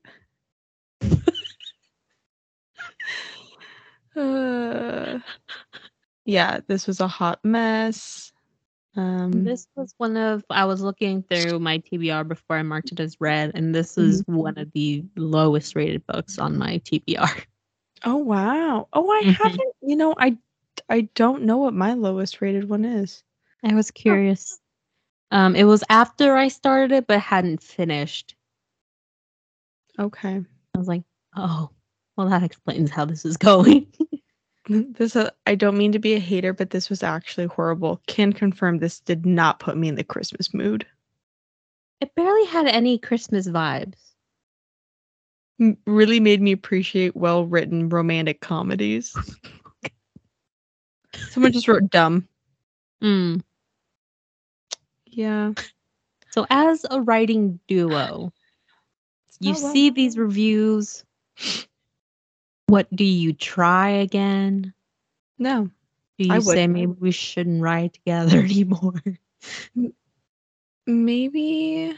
uh, 4.17 5.19
yeah, 6.25 6.61
this 6.67 6.87
was 6.87 7.01
a 7.01 7.09
hot 7.09 7.41
mess. 7.45 8.33
Um, 8.99 9.45
This 9.45 9.69
was 9.77 9.95
one 9.99 10.17
of 10.17 10.45
I 10.51 10.65
was 10.65 10.83
looking 10.83 11.23
through 11.23 11.61
my 11.61 11.79
TBR 11.79 12.25
before 12.29 12.57
I 12.57 12.63
marked 12.63 12.93
it 12.93 13.01
as 13.01 13.17
read, 13.21 13.53
and 13.55 13.75
this 13.75 13.97
is 13.97 14.23
one 14.27 14.59
of 14.59 14.73
the 14.73 15.05
lowest 15.17 15.77
rated 15.77 16.05
books 16.07 16.39
on 16.39 16.59
my 16.59 16.79
TBR. 16.79 17.31
oh 18.05 18.17
wow. 18.17 18.89
Oh, 18.93 19.11
I 19.11 19.23
Mhm. 19.25 19.35
haven't. 19.35 19.75
You 19.83 19.97
know, 19.97 20.15
I 20.19 20.37
I 20.89 21.03
don't 21.15 21.45
know 21.45 21.59
what 21.59 21.75
my 21.75 21.95
lowest 21.95 22.41
rated 22.41 22.69
one 22.69 22.85
is. 22.85 23.23
I 23.65 23.75
was 23.75 23.91
curious. 23.91 24.59
Um, 25.31 25.55
it 25.55 25.65
was 25.65 25.85
after 25.89 26.37
I 26.37 26.49
started 26.49 26.93
it, 26.93 27.07
but 27.07 27.21
hadn't 27.21 27.63
finished. 27.63 28.35
Okay. 29.99 30.41
I 30.75 30.79
was 30.79 30.89
like, 30.89 31.03
oh, 31.37 31.71
well, 32.17 32.29
that 32.29 32.43
explains 32.43 32.91
how 32.91 33.05
this 33.05 33.25
is 33.25 33.37
going. 33.39 33.87
This 34.99 35.17
uh, 35.17 35.31
I 35.47 35.55
don't 35.55 35.79
mean 35.79 35.93
to 35.93 35.99
be 35.99 36.15
a 36.15 36.19
hater, 36.19 36.53
but 36.53 36.71
this 36.71 36.91
was 36.91 37.03
actually 37.03 37.47
horrible. 37.47 38.03
Can 38.07 38.33
confirm 38.33 38.79
this 38.79 39.01
did 39.01 39.25
not 39.25 39.61
put 39.61 39.77
me 39.79 39.89
in 39.89 39.95
the 39.95 40.05
Christmas 40.05 40.53
mood. 40.53 40.87
it 42.01 42.15
barely 42.15 42.45
had 42.47 42.67
any 42.67 42.99
Christmas 42.99 43.49
vibes. 43.49 43.97
M- 45.61 45.77
really 45.87 46.21
made 46.21 46.41
me 46.41 46.53
appreciate 46.53 47.17
well-written 47.17 47.89
romantic 47.89 48.41
comedies. 48.41 49.17
Someone 51.31 51.53
just 51.53 51.67
wrote 51.67 51.91
dumb. 51.91 52.29
Mm. 53.03 53.43
Yeah. 55.07 55.53
So, 56.31 56.47
as 56.51 56.85
a 56.91 57.01
writing 57.01 57.59
duo, 57.67 58.33
you 59.41 59.53
well 59.53 59.73
see 59.73 59.91
these 59.91 60.19
reviews. 60.19 61.05
What 62.69 62.87
do 62.95 63.05
you 63.05 63.33
try 63.33 63.89
again? 63.89 64.75
No. 65.39 65.71
Do 66.19 66.25
you 66.27 66.35
I 66.35 66.39
say 66.41 66.67
wouldn't. 66.67 66.73
maybe 66.75 66.93
we 67.01 67.11
shouldn't 67.11 67.63
write 67.63 67.95
together 67.95 68.39
anymore? 68.45 69.03
Maybe 70.87 71.97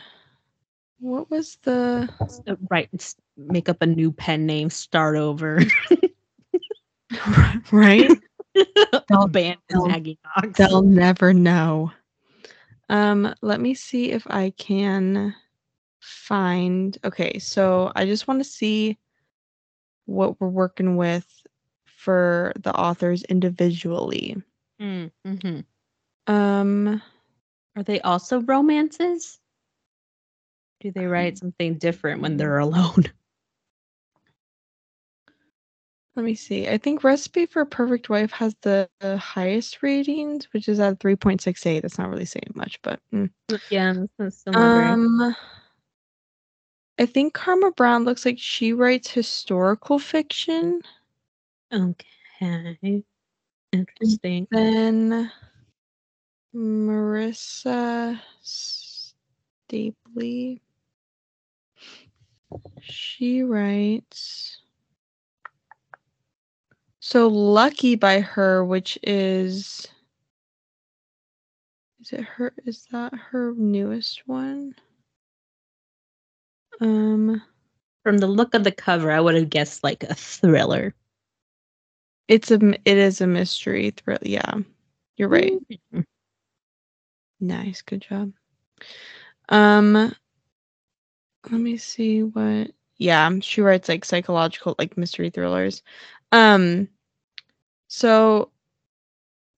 what 1.00 1.28
was 1.30 1.58
the 1.62 2.08
Uh, 2.46 2.54
Right, 2.70 2.88
make 3.36 3.68
up 3.68 3.82
a 3.82 3.86
new 3.86 4.12
pen 4.12 4.46
name, 4.46 4.70
start 4.70 5.16
over. 5.16 5.60
right? 7.72 8.10
They'll- 9.08 9.26
ban 9.28 9.56
Maggie 9.72 10.18
Knox. 10.24 10.56
They'll 10.58 10.82
never 10.82 11.34
know. 11.34 11.90
Um, 12.88 13.34
let 13.42 13.60
me 13.60 13.74
see 13.74 14.10
if 14.12 14.24
I 14.28 14.50
can 14.50 15.34
find. 16.00 16.96
Okay, 17.04 17.38
so 17.38 17.90
I 17.96 18.04
just 18.04 18.28
want 18.28 18.40
to 18.40 18.44
see 18.44 18.98
what 20.10 20.40
we're 20.40 20.48
working 20.48 20.96
with 20.96 21.26
for 21.84 22.52
the 22.58 22.74
authors 22.74 23.22
individually. 23.24 24.36
Mm, 24.80 25.10
mhm. 25.26 25.64
Um, 26.26 27.02
Are 27.76 27.82
they 27.82 28.00
also 28.00 28.40
romances? 28.42 29.38
Do 30.80 30.90
they 30.90 31.06
write 31.06 31.38
something 31.38 31.74
different 31.74 32.22
when 32.22 32.36
they're 32.36 32.58
alone? 32.58 33.04
let 36.16 36.24
me 36.24 36.34
see. 36.34 36.68
I 36.68 36.78
think 36.78 37.04
Recipe 37.04 37.46
for 37.46 37.62
a 37.62 37.66
Perfect 37.66 38.08
Wife 38.08 38.32
has 38.32 38.54
the, 38.62 38.88
the 39.00 39.16
highest 39.16 39.82
ratings, 39.82 40.48
which 40.52 40.68
is 40.68 40.80
at 40.80 40.98
3.68. 40.98 41.82
That's 41.82 41.98
not 41.98 42.10
really 42.10 42.24
saying 42.24 42.52
much, 42.54 42.80
but 42.82 43.00
mm. 43.12 43.30
Yeah, 43.70 43.94
um 44.54 45.36
I 47.00 47.06
think 47.06 47.32
Karma 47.32 47.70
Brown 47.72 48.04
looks 48.04 48.26
like 48.26 48.38
she 48.38 48.74
writes 48.74 49.10
historical 49.10 49.98
fiction. 49.98 50.82
okay. 51.72 53.02
Interesting. 53.72 54.46
Then 54.50 55.32
Marissa 56.54 58.20
Stapley. 59.72 60.60
She 62.82 63.42
writes. 63.44 64.58
So 67.00 67.28
Lucky 67.28 67.94
by 67.94 68.20
her, 68.20 68.62
which 68.62 68.98
is. 69.02 69.88
Is 72.02 72.12
it 72.12 72.24
her? 72.24 72.52
Is 72.66 72.86
that 72.92 73.14
her 73.14 73.54
newest 73.56 74.28
one? 74.28 74.74
Um, 76.80 77.42
From 78.02 78.18
the 78.18 78.26
look 78.26 78.54
of 78.54 78.64
the 78.64 78.72
cover, 78.72 79.10
I 79.10 79.20
would 79.20 79.34
have 79.34 79.50
guessed 79.50 79.84
like 79.84 80.02
a 80.04 80.14
thriller. 80.14 80.94
it's 82.28 82.50
a 82.50 82.58
it 82.84 82.96
is 82.98 83.20
a 83.20 83.26
mystery 83.26 83.90
thrill. 83.90 84.18
Yeah, 84.22 84.54
you're 85.16 85.28
right. 85.28 85.52
Mm. 85.94 86.04
Nice, 87.40 87.82
good 87.82 88.02
job. 88.02 88.32
Um, 89.48 89.94
let 89.94 91.60
me 91.60 91.76
see 91.76 92.22
what. 92.22 92.70
Yeah, 92.96 93.30
she 93.40 93.62
writes 93.62 93.88
like 93.88 94.04
psychological, 94.04 94.74
like 94.78 94.96
mystery 94.96 95.30
thrillers. 95.30 95.82
Um, 96.32 96.88
so 97.88 98.52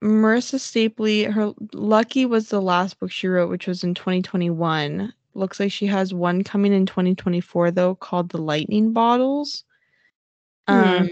Marissa 0.03 0.59
Stapley, 0.59 1.31
her 1.33 1.53
Lucky 1.73 2.27
was 2.27 2.49
the 2.49 2.61
last 2.63 2.99
book 2.99 3.11
she 3.11 3.29
wrote, 3.29 3.51
which 3.51 3.67
was 3.67 3.85
in 3.85 3.95
2021. 3.95 5.13
Looks 5.35 5.59
like 5.61 5.73
she 5.73 5.87
has 5.87 6.13
one 6.13 6.45
coming 6.45 6.73
in 6.73 6.85
2024 6.87 7.71
though, 7.71 7.95
called 7.95 8.29
The 8.31 8.39
Lightning 8.39 8.93
Bottles. 8.93 9.65
Hmm. 10.69 10.75
Um, 10.75 11.11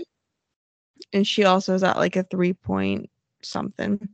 and 1.13 1.27
she 1.27 1.45
also 1.45 1.75
is 1.75 1.83
at 1.83 1.97
like 1.97 2.17
a 2.17 2.23
three 2.25 2.53
point 2.53 3.11
something. 3.43 4.09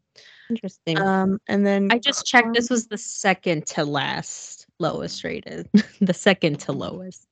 Interesting. 0.49 0.99
Um, 1.01 1.41
and 1.49 1.67
then 1.67 1.89
I 1.91 1.99
just 1.99 2.25
checked. 2.25 2.55
This 2.55 2.71
was 2.71 2.87
the 2.87 2.97
second 2.99 3.67
to 3.69 3.85
last 3.85 4.67
lowest 4.79 5.25
rated. 5.25 5.69
the 6.01 6.15
second 6.15 6.61
to 6.61 6.73
lowest. 6.73 7.27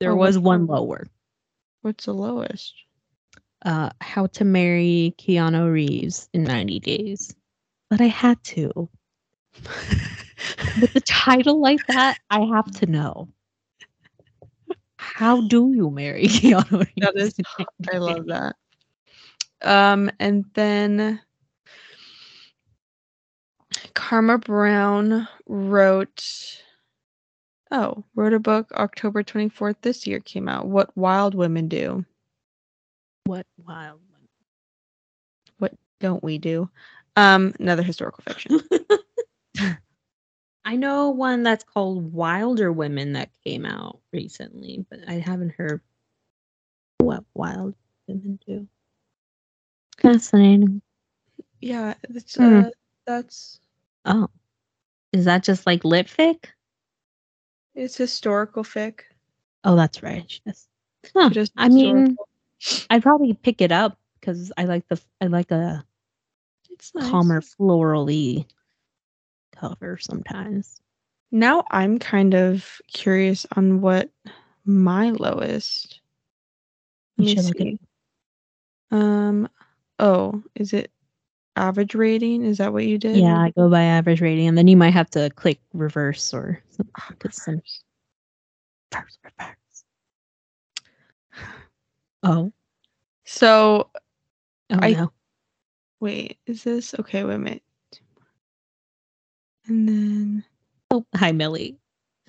There 0.00 0.12
Oh, 0.12 0.16
was 0.16 0.38
one 0.38 0.66
lower. 0.66 1.06
what's 1.82 2.06
the 2.06 2.14
lowest? 2.14 2.74
Uh, 3.64 3.90
How 4.00 4.26
to 4.28 4.44
Marry 4.44 5.14
Keanu 5.18 5.70
Reeves 5.72 6.28
in 6.32 6.44
90 6.44 6.80
Days. 6.80 7.34
But 7.90 8.00
I 8.00 8.06
had 8.06 8.42
to. 8.44 8.88
With 10.80 10.94
a 10.96 11.00
title 11.00 11.60
like 11.60 11.86
that, 11.86 12.18
I 12.30 12.40
have 12.40 12.70
to 12.78 12.86
know. 12.86 13.28
How 14.96 15.42
do 15.48 15.72
you 15.74 15.90
marry 15.90 16.24
Keanu 16.28 16.70
Reeves? 16.72 16.92
That 16.98 17.16
is- 17.16 17.34
I 17.92 17.98
love 17.98 18.26
that. 18.26 18.56
Um, 19.62 20.10
and 20.18 20.44
then 20.54 21.20
Karma 23.94 24.38
Brown 24.38 25.26
wrote 25.46 26.62
oh, 27.70 28.04
wrote 28.14 28.32
a 28.32 28.38
book 28.38 28.70
October 28.72 29.22
24th 29.22 29.76
this 29.82 30.06
year 30.06 30.20
came 30.20 30.48
out. 30.48 30.66
What 30.66 30.94
Wild 30.96 31.34
Women 31.34 31.68
Do. 31.68 32.04
What 33.24 33.46
wild 33.56 34.00
Women. 34.10 34.28
What 35.58 35.72
Don't 36.00 36.22
we 36.22 36.38
do? 36.38 36.68
Um, 37.16 37.54
another 37.58 37.82
historical 37.82 38.22
fiction. 38.26 38.60
one. 40.64 40.72
I 40.72 40.76
know 40.76 41.10
one 41.10 41.42
that's 41.42 41.64
called 41.64 42.12
Wilder 42.12 42.72
Women 42.72 43.12
that 43.14 43.30
came 43.44 43.66
out 43.66 44.00
recently, 44.12 44.84
but 44.90 45.00
I 45.08 45.14
haven't 45.14 45.54
heard 45.56 45.80
what 46.98 47.24
Wild 47.34 47.74
Women 48.08 48.38
do. 48.46 48.68
Fascinating. 49.98 50.82
yeah, 51.60 51.94
it's 52.10 52.36
Hmm. 52.36 52.60
uh 52.66 52.70
that's 53.06 53.60
Oh. 54.04 54.28
Is 55.12 55.24
that 55.26 55.42
just 55.44 55.66
like 55.66 55.84
lit 55.84 56.06
fic? 56.06 56.46
it's 57.74 57.96
historical 57.96 58.62
fic. 58.64 59.00
Oh, 59.64 59.76
that's 59.76 60.02
right. 60.02 60.26
Yes. 60.46 60.68
Huh. 61.14 61.30
Just 61.30 61.52
I 61.56 61.68
mean. 61.68 62.16
I'd 62.90 63.02
probably 63.02 63.34
pick 63.34 63.60
it 63.60 63.72
up 63.72 63.98
because 64.20 64.52
I 64.56 64.64
like 64.64 64.88
the 64.88 65.00
I 65.20 65.26
like 65.26 65.50
a 65.50 65.84
it's 66.70 66.94
nice. 66.94 67.10
calmer 67.10 67.40
florally 67.40 68.46
cover 69.54 69.96
sometimes. 69.98 70.80
Now 71.30 71.64
I'm 71.70 71.98
kind 71.98 72.34
of 72.34 72.80
curious 72.92 73.46
on 73.56 73.80
what 73.80 74.10
my 74.64 75.10
lowest. 75.10 76.00
You 77.16 77.26
Let 77.26 77.36
me 77.36 77.42
should 77.42 77.56
see. 77.58 77.78
Um, 78.90 79.48
Oh, 79.98 80.42
is 80.56 80.72
it 80.72 80.90
average 81.56 81.94
rating? 81.94 82.44
Is 82.44 82.58
that 82.58 82.72
what 82.72 82.84
you 82.84 82.98
did? 82.98 83.16
Yeah, 83.16 83.38
I 83.38 83.50
go 83.50 83.70
by 83.70 83.82
average 83.82 84.20
rating, 84.20 84.48
and 84.48 84.58
then 84.58 84.66
you 84.68 84.76
might 84.76 84.92
have 84.92 85.08
to 85.10 85.30
click 85.30 85.60
reverse 85.72 86.34
or 86.34 86.60
something. 86.70 87.16
Put 87.20 87.34
some 87.34 87.62
reverse, 88.92 89.18
reverse. 89.24 89.84
Oh, 92.24 92.52
So 93.24 93.90
oh 94.70 94.78
I- 94.82 94.92
no. 94.92 95.12
wait, 96.00 96.38
is 96.46 96.64
this 96.64 96.94
okay? 96.98 97.22
Wait 97.24 97.34
a 97.34 97.38
minute. 97.38 97.62
And 99.66 99.88
then 99.88 100.44
Oh, 100.90 101.04
hi, 101.16 101.32
Millie. 101.32 101.78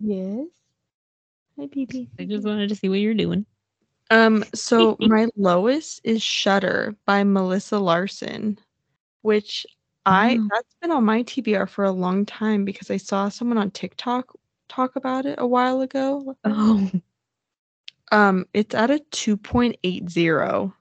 yes. 0.00 0.46
Hi, 1.58 1.66
BB. 1.66 2.08
I 2.18 2.24
just 2.24 2.46
wanted 2.46 2.68
to 2.68 2.76
see 2.76 2.88
what 2.88 3.00
you're 3.00 3.14
doing. 3.14 3.44
Um, 4.10 4.44
so 4.54 4.96
my 5.00 5.26
lowest 5.36 6.00
is 6.04 6.22
Shutter 6.22 6.96
by 7.06 7.24
Melissa 7.24 7.78
Larson, 7.78 8.58
which 9.22 9.66
I 10.06 10.38
Oh. 10.40 10.48
that's 10.50 10.74
been 10.80 10.92
on 10.92 11.04
my 11.04 11.22
TBR 11.24 11.68
for 11.68 11.84
a 11.84 11.90
long 11.92 12.24
time 12.24 12.64
because 12.64 12.90
I 12.90 12.96
saw 12.96 13.28
someone 13.28 13.58
on 13.58 13.70
TikTok 13.72 14.32
talk 14.68 14.96
about 14.96 15.26
it 15.26 15.38
a 15.38 15.46
while 15.46 15.80
ago. 15.80 16.36
Oh, 16.44 16.90
Um, 18.12 18.46
it's 18.54 18.74
at 18.74 18.90
a 18.90 19.00
2.80. 19.10 20.72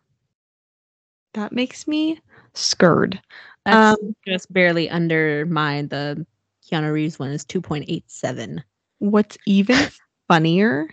That 1.33 1.51
makes 1.51 1.87
me 1.87 2.19
scared. 2.53 3.19
That's 3.65 3.97
just 4.27 4.51
barely 4.53 4.89
under 4.89 5.45
mine. 5.45 5.87
The 5.89 6.25
Keanu 6.65 6.91
Reeves 6.93 7.19
one 7.19 7.31
is 7.31 7.45
2.87. 7.45 8.63
What's 8.99 9.37
even 9.45 9.77
funnier 10.27 10.89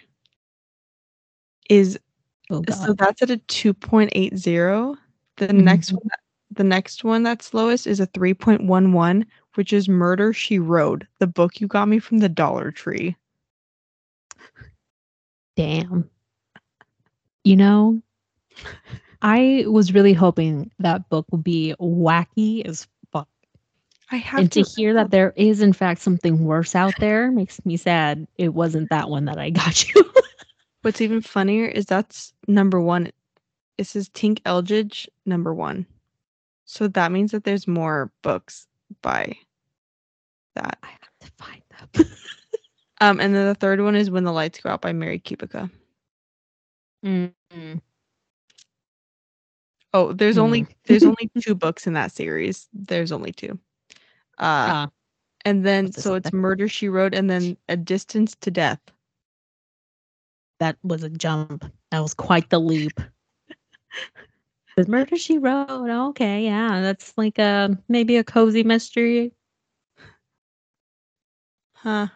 is 1.70 1.98
Oh, 2.50 2.62
so 2.70 2.92
that's 2.94 3.22
at 3.22 3.30
a 3.30 3.38
2.80. 3.38 4.96
The 5.36 5.48
Mhm. 5.48 5.64
next 5.64 5.92
one 5.92 6.02
the 6.50 6.64
next 6.64 7.02
one 7.04 7.22
that's 7.22 7.54
lowest 7.54 7.86
is 7.86 7.98
a 8.00 8.06
3.11, 8.06 9.24
which 9.54 9.72
is 9.72 9.88
Murder 9.88 10.32
She 10.34 10.58
Wrote, 10.58 11.04
the 11.18 11.26
book 11.26 11.60
you 11.60 11.66
got 11.66 11.88
me 11.88 11.98
from 11.98 12.18
the 12.18 12.28
Dollar 12.28 12.70
Tree. 12.70 13.16
Damn. 15.56 16.10
You 17.44 17.56
know, 17.56 18.02
I 19.22 19.64
was 19.68 19.94
really 19.94 20.12
hoping 20.12 20.70
that 20.80 21.08
book 21.08 21.26
would 21.30 21.44
be 21.44 21.74
wacky 21.80 22.66
as 22.66 22.88
fuck. 23.12 23.28
I 24.10 24.16
have 24.16 24.40
And 24.40 24.52
to 24.52 24.64
to 24.64 24.70
hear 24.76 24.92
that 24.94 25.10
there 25.10 25.32
is, 25.36 25.62
in 25.62 25.72
fact, 25.72 26.00
something 26.02 26.44
worse 26.44 26.74
out 26.74 26.94
there 26.98 27.30
makes 27.30 27.64
me 27.64 27.76
sad 27.76 28.26
it 28.36 28.54
wasn't 28.54 28.90
that 28.90 29.08
one 29.10 29.24
that 29.26 29.38
I 29.38 29.50
got 29.50 29.88
you. 29.94 30.04
What's 30.82 31.00
even 31.00 31.20
funnier 31.22 31.66
is 31.66 31.86
that's 31.86 32.34
number 32.48 32.80
one. 32.80 33.12
It 33.78 33.86
says 33.86 34.08
Tink 34.08 34.40
Eldridge 34.44 35.08
number 35.24 35.54
one. 35.54 35.86
So 36.64 36.88
that 36.88 37.12
means 37.12 37.30
that 37.30 37.44
there's 37.44 37.68
more 37.68 38.12
books 38.22 38.66
by 39.02 39.36
that. 40.56 40.78
I 40.82 40.88
have 40.88 41.18
to 41.20 41.30
find 41.38 41.62
them. 41.70 42.06
Um, 43.00 43.18
and 43.18 43.34
then 43.34 43.48
the 43.48 43.56
third 43.56 43.80
one 43.80 43.96
is 43.96 44.12
When 44.12 44.22
the 44.22 44.32
Lights 44.32 44.60
Go 44.60 44.70
Out 44.70 44.80
by 44.80 44.92
Mary 44.92 45.18
Kubica. 45.18 45.68
Mm-mm. 47.04 47.80
Oh, 49.94 50.12
there's 50.12 50.38
only 50.38 50.60
Hmm. 50.60 50.72
there's 50.86 51.04
only 51.04 51.30
two 51.40 51.54
books 51.54 51.86
in 51.86 51.92
that 51.94 52.12
series. 52.12 52.68
There's 52.72 53.12
only 53.12 53.32
two. 53.32 53.58
Uh, 54.38 54.72
Ah, 54.72 54.90
and 55.44 55.64
then 55.64 55.92
so 55.92 56.14
it's 56.14 56.30
then? 56.30 56.40
Murder 56.40 56.68
She 56.68 56.88
Wrote, 56.88 57.14
and 57.14 57.28
then 57.30 57.56
A 57.68 57.76
Distance 57.76 58.34
to 58.40 58.50
Death. 58.50 58.80
that 60.60 60.76
was 60.84 61.02
a 61.02 61.10
jump. 61.10 61.64
That 61.90 62.00
was 62.00 62.14
quite 62.14 62.50
the 62.50 62.60
leap. 62.60 63.00
The 64.76 64.86
murder 64.88 65.16
she 65.16 65.38
wrote. 65.38 65.90
Okay, 66.10 66.44
yeah, 66.44 66.80
that's 66.80 67.16
like 67.18 67.38
a 67.38 67.76
maybe 67.88 68.16
a 68.16 68.24
cozy 68.24 68.62
mystery. 68.62 69.32
Huh. 71.74 72.08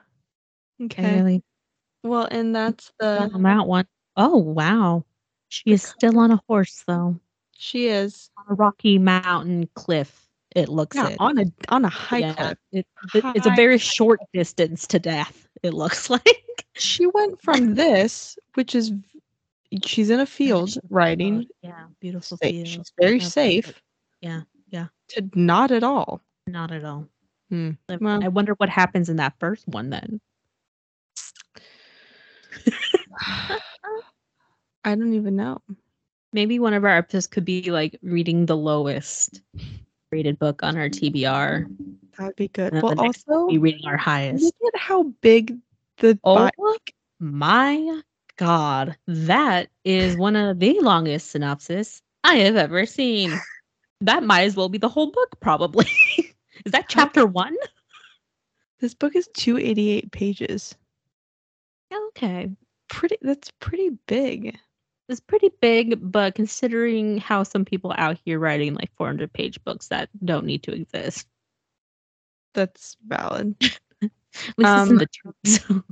Okay. 0.80 1.16
really 1.16 1.42
Well, 2.04 2.28
and 2.30 2.54
that's 2.54 2.92
the 3.00 3.30
on 3.32 3.42
that 3.42 3.66
one. 3.66 3.86
Oh 4.16 4.36
wow, 4.38 5.04
she 5.48 5.72
is 5.72 5.82
still 5.82 6.18
on 6.18 6.30
a 6.30 6.40
horse 6.48 6.84
though, 6.86 7.20
she 7.58 7.88
is 7.88 8.30
on 8.38 8.44
a 8.50 8.54
rocky 8.54 8.98
mountain 8.98 9.68
cliff. 9.74 10.22
It 10.54 10.68
looks 10.68 10.96
yeah 10.96 11.08
it. 11.08 11.16
on 11.20 11.38
a 11.38 11.44
on 11.68 11.84
a 11.84 11.88
high 11.88 12.18
Yeah, 12.18 12.32
cliff. 12.34 12.58
it- 12.72 12.86
it- 13.14 13.24
it's 13.34 13.46
a 13.46 13.54
very 13.56 13.78
short 13.78 14.20
distance 14.32 14.86
to 14.88 14.98
death. 14.98 15.48
It 15.62 15.74
looks 15.74 16.08
like. 16.10 16.66
She 16.74 17.06
went 17.06 17.40
from 17.42 17.74
this, 17.74 18.38
which 18.54 18.74
is 18.74 18.92
she's 19.84 20.10
in 20.10 20.20
a 20.20 20.26
field 20.26 20.76
riding. 20.90 21.46
Yeah, 21.62 21.86
beautiful 22.00 22.36
field. 22.38 22.66
she's 22.68 22.92
very 23.00 23.18
Yeah, 23.18 23.24
safe. 23.28 23.82
Yeah, 24.20 24.40
yeah. 24.68 24.86
To 25.08 25.28
not 25.34 25.70
at 25.70 25.82
all. 25.82 26.20
Not 26.46 26.70
at 26.72 26.84
all. 26.84 27.06
Hmm, 27.50 27.70
well. 28.00 28.22
I 28.24 28.28
wonder 28.28 28.54
what 28.54 28.68
happens 28.68 29.08
in 29.08 29.16
that 29.16 29.34
first 29.38 29.66
one 29.68 29.90
then. 29.90 30.20
I 34.84 34.94
don't 34.94 35.14
even 35.14 35.36
know. 35.36 35.60
Maybe 36.32 36.58
one 36.58 36.74
of 36.74 36.84
our 36.84 36.96
episodes 36.96 37.26
could 37.26 37.44
be 37.44 37.70
like 37.70 37.98
reading 38.02 38.46
the 38.46 38.56
lowest 38.56 39.40
rated 40.10 40.38
book 40.38 40.62
on 40.62 40.76
our 40.76 40.88
TBR. 40.88 41.66
That 42.18 42.26
would 42.26 42.36
be 42.36 42.48
good. 42.48 42.72
Well, 42.74 42.98
also 43.00 43.48
Be 43.48 43.58
reading 43.58 43.86
our 43.86 43.96
highest. 43.96 44.44
look 44.44 44.74
at 44.74 44.80
how 44.80 45.04
big 45.20 45.56
the 45.98 46.18
Oh 46.24 46.34
bi- 46.36 46.50
my 47.20 48.02
god, 48.36 48.96
that 49.06 49.68
is 49.84 50.16
one 50.16 50.36
of 50.36 50.58
the 50.58 50.78
longest 50.80 51.30
synopsis 51.30 52.02
I 52.24 52.36
have 52.36 52.56
ever 52.56 52.84
seen. 52.86 53.32
That 54.02 54.22
might 54.24 54.42
as 54.42 54.56
well 54.56 54.68
be 54.68 54.78
the 54.78 54.88
whole 54.90 55.10
book, 55.10 55.40
probably. 55.40 55.86
is 56.66 56.72
that 56.72 56.88
chapter 56.88 57.24
one? 57.24 57.56
this 58.80 58.92
book 58.94 59.16
is 59.16 59.28
288 59.34 60.10
pages. 60.12 60.74
Okay. 62.08 62.50
Pretty 62.88 63.16
that's 63.22 63.50
pretty 63.58 63.90
big. 64.06 64.58
It's 65.08 65.20
pretty 65.20 65.50
big, 65.60 65.98
but 66.10 66.34
considering 66.34 67.18
how 67.18 67.42
some 67.44 67.64
people 67.64 67.94
out 67.96 68.18
here 68.24 68.38
writing 68.38 68.74
like 68.74 68.90
400 68.96 69.32
page 69.32 69.62
books 69.64 69.88
that 69.88 70.08
don't 70.24 70.46
need 70.46 70.62
to 70.64 70.72
exist, 70.72 71.28
That's 72.54 72.96
valid. 73.06 73.54
at 74.02 74.10
least 74.58 74.76
it's 74.76 74.90
in 74.90 74.96
Um, 74.96 74.98
the 74.98 75.06
truth. 75.06 75.82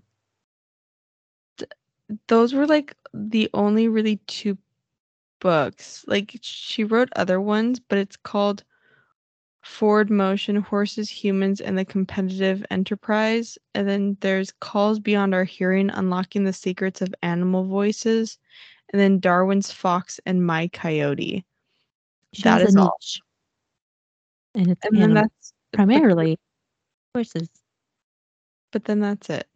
Those 2.28 2.54
were 2.54 2.66
like 2.66 2.96
the 3.14 3.48
only 3.54 3.88
really 3.88 4.16
two 4.26 4.58
books. 5.40 6.04
Like 6.06 6.38
she 6.42 6.84
wrote 6.84 7.08
other 7.16 7.40
ones, 7.40 7.80
but 7.80 7.98
it's 7.98 8.16
called 8.16 8.64
Forward 9.62 10.10
Motion, 10.10 10.56
Horses, 10.56 11.10
Humans, 11.10 11.60
and 11.60 11.78
the 11.78 11.84
Competitive 11.84 12.64
Enterprise. 12.70 13.58
And 13.74 13.88
then 13.88 14.16
there's 14.20 14.52
Calls 14.60 15.00
Beyond 15.00 15.34
Our 15.34 15.44
Hearing, 15.44 15.90
Unlocking 15.90 16.44
the 16.44 16.52
Secrets 16.52 17.00
of 17.02 17.14
Animal 17.22 17.64
Voices. 17.64 18.38
And 18.94 19.00
then 19.00 19.18
Darwin's 19.18 19.72
Fox 19.72 20.20
and 20.24 20.46
My 20.46 20.68
Coyote. 20.68 21.44
She 22.32 22.42
that 22.44 22.62
is 22.62 22.76
all. 22.76 22.96
niche. 23.00 23.20
And 24.54 24.70
it's 24.70 24.86
And 24.86 24.96
then 25.02 25.14
that's 25.14 25.52
primarily 25.72 26.38
horses. 27.12 27.48
but 28.70 28.84
then 28.84 29.00
that's 29.00 29.28
it. 29.30 29.48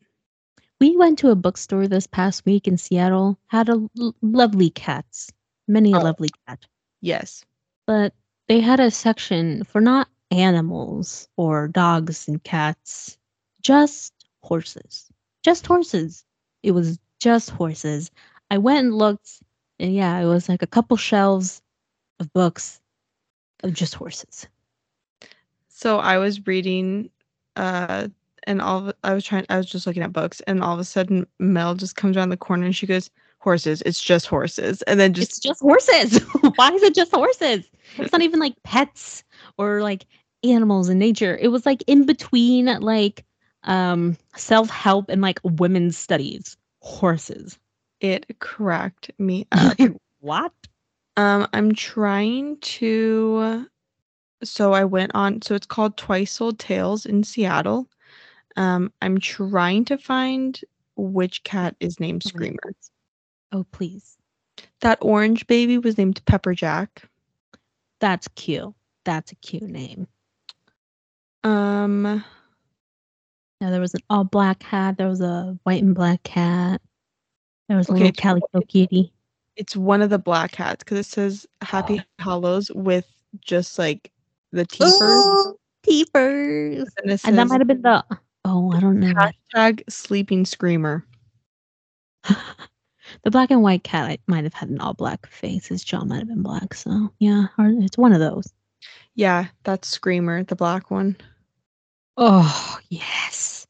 We 0.80 0.96
went 0.96 1.20
to 1.20 1.30
a 1.30 1.36
bookstore 1.36 1.86
this 1.86 2.08
past 2.08 2.46
week 2.46 2.66
in 2.66 2.76
Seattle, 2.78 3.38
had 3.46 3.68
a 3.68 3.88
l- 4.00 4.16
lovely 4.22 4.70
cats, 4.70 5.30
many 5.68 5.92
a 5.92 5.98
Oh. 5.98 6.02
lovely 6.02 6.30
cat, 6.48 6.66
Yes. 7.00 7.44
but 7.86 8.12
they 8.48 8.58
had 8.58 8.80
a 8.80 8.90
section 8.90 9.62
for 9.62 9.80
not 9.80 10.08
animals 10.32 11.28
or 11.36 11.68
dogs 11.68 12.26
and 12.26 12.42
cats, 12.42 13.16
just 13.62 14.12
horses. 14.42 15.08
Just 15.44 15.64
horses. 15.64 16.24
It 16.64 16.72
was 16.72 16.98
just 17.20 17.50
horses. 17.50 18.10
I 18.50 18.58
went 18.58 18.86
and 18.86 18.94
looked, 18.94 19.42
and 19.78 19.94
yeah, 19.94 20.18
it 20.18 20.26
was 20.26 20.48
like 20.48 20.62
a 20.62 20.66
couple 20.66 20.96
shelves 20.96 21.62
of 22.20 22.32
books 22.32 22.80
of 23.62 23.72
just 23.72 23.94
horses. 23.94 24.46
So 25.68 25.98
I 25.98 26.18
was 26.18 26.46
reading 26.46 27.10
uh 27.56 28.08
and 28.44 28.62
all 28.62 28.88
of, 28.88 28.94
I 29.04 29.14
was 29.14 29.24
trying 29.24 29.46
I 29.48 29.56
was 29.56 29.66
just 29.66 29.86
looking 29.86 30.02
at 30.02 30.12
books 30.12 30.40
and 30.46 30.62
all 30.62 30.74
of 30.74 30.80
a 30.80 30.84
sudden 30.84 31.26
Mel 31.38 31.74
just 31.74 31.96
comes 31.96 32.16
around 32.16 32.30
the 32.30 32.36
corner 32.36 32.64
and 32.66 32.74
she 32.74 32.86
goes, 32.86 33.10
Horses, 33.40 33.82
it's 33.86 34.02
just 34.02 34.26
horses. 34.26 34.82
And 34.82 34.98
then 34.98 35.12
just 35.12 35.30
it's 35.30 35.38
just 35.38 35.60
horses. 35.60 36.18
Why 36.56 36.72
is 36.72 36.82
it 36.82 36.94
just 36.94 37.12
horses? 37.12 37.70
It's 37.96 38.12
not 38.12 38.22
even 38.22 38.40
like 38.40 38.60
pets 38.64 39.22
or 39.58 39.82
like 39.82 40.06
animals 40.42 40.88
in 40.88 40.98
nature. 40.98 41.38
It 41.40 41.48
was 41.48 41.64
like 41.64 41.84
in 41.86 42.06
between 42.06 42.66
like 42.80 43.24
um 43.64 44.16
self-help 44.36 45.08
and 45.08 45.22
like 45.22 45.38
women's 45.44 45.96
studies. 45.96 46.56
Horses. 46.80 47.58
It 48.00 48.38
cracked 48.40 49.10
me 49.18 49.46
up. 49.52 49.76
what? 50.20 50.52
Um 51.16 51.46
I'm 51.52 51.74
trying 51.74 52.58
to 52.58 53.66
so 54.42 54.72
I 54.72 54.84
went 54.84 55.12
on 55.14 55.42
so 55.42 55.54
it's 55.54 55.66
called 55.66 55.96
Twice 55.96 56.32
Sold 56.32 56.58
Tales 56.58 57.06
in 57.06 57.24
Seattle. 57.24 57.88
Um 58.56 58.92
I'm 59.02 59.18
trying 59.18 59.84
to 59.86 59.98
find 59.98 60.60
which 60.96 61.42
cat 61.44 61.76
is 61.80 62.00
named 62.00 62.22
How 62.24 62.28
Screamer. 62.30 62.74
Oh 63.52 63.64
please. 63.72 64.16
That 64.80 64.98
orange 65.00 65.46
baby 65.46 65.78
was 65.78 65.98
named 65.98 66.24
Pepper 66.24 66.54
Jack. 66.54 67.08
That's 68.00 68.28
cute. 68.28 68.74
That's 69.04 69.32
a 69.32 69.36
cute 69.36 69.62
name. 69.64 70.06
Um, 71.44 72.02
Now 73.60 73.70
there 73.70 73.80
was 73.80 73.94
an 73.94 74.00
all 74.10 74.24
black 74.24 74.60
cat. 74.60 74.98
There 74.98 75.08
was 75.08 75.20
a 75.20 75.58
white 75.64 75.82
and 75.82 75.94
black 75.94 76.22
cat. 76.22 76.80
There 77.68 77.76
was 77.76 77.88
a 77.88 77.92
Okay, 77.92 78.04
little 78.04 78.12
calico 78.22 78.60
kitty. 78.62 79.12
it's 79.56 79.76
one 79.76 80.02
of 80.02 80.10
the 80.10 80.18
black 80.18 80.54
hats 80.54 80.82
because 80.84 80.98
it 80.98 81.06
says 81.06 81.46
Happy 81.62 82.00
ah. 82.00 82.22
Hollows 82.22 82.70
with 82.74 83.06
just 83.40 83.78
like 83.78 84.10
the 84.52 84.64
teepers. 84.64 85.54
Teepers. 85.82 86.88
And, 87.02 87.20
And 87.24 87.38
that 87.38 87.46
might 87.48 87.60
have 87.60 87.68
been 87.68 87.82
the. 87.82 88.04
Oh, 88.44 88.72
I 88.72 88.80
don't 88.80 88.98
know. 89.00 89.12
hashtag 89.54 89.82
sleeping 89.90 90.44
screamer. 90.46 91.04
the 92.24 93.30
black 93.30 93.50
and 93.50 93.62
white 93.62 93.84
cat 93.84 94.08
I 94.10 94.18
might 94.26 94.44
have 94.44 94.54
had 94.54 94.68
an 94.70 94.80
all 94.80 94.94
black 94.94 95.26
face. 95.26 95.66
His 95.66 95.84
jaw 95.84 96.04
might 96.04 96.18
have 96.18 96.28
been 96.28 96.42
black. 96.42 96.74
So 96.74 97.12
yeah, 97.18 97.46
it's 97.58 97.98
one 97.98 98.12
of 98.12 98.20
those. 98.20 98.52
Yeah, 99.14 99.46
that's 99.64 99.88
Screamer, 99.88 100.44
the 100.44 100.54
black 100.56 100.90
one. 100.90 101.16
Oh 102.16 102.78
yes, 102.88 103.66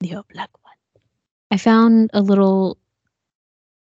the 0.00 0.14
all 0.14 0.26
black 0.32 0.50
one. 0.62 1.02
I 1.50 1.56
found 1.56 2.10
a 2.14 2.20
little 2.20 2.78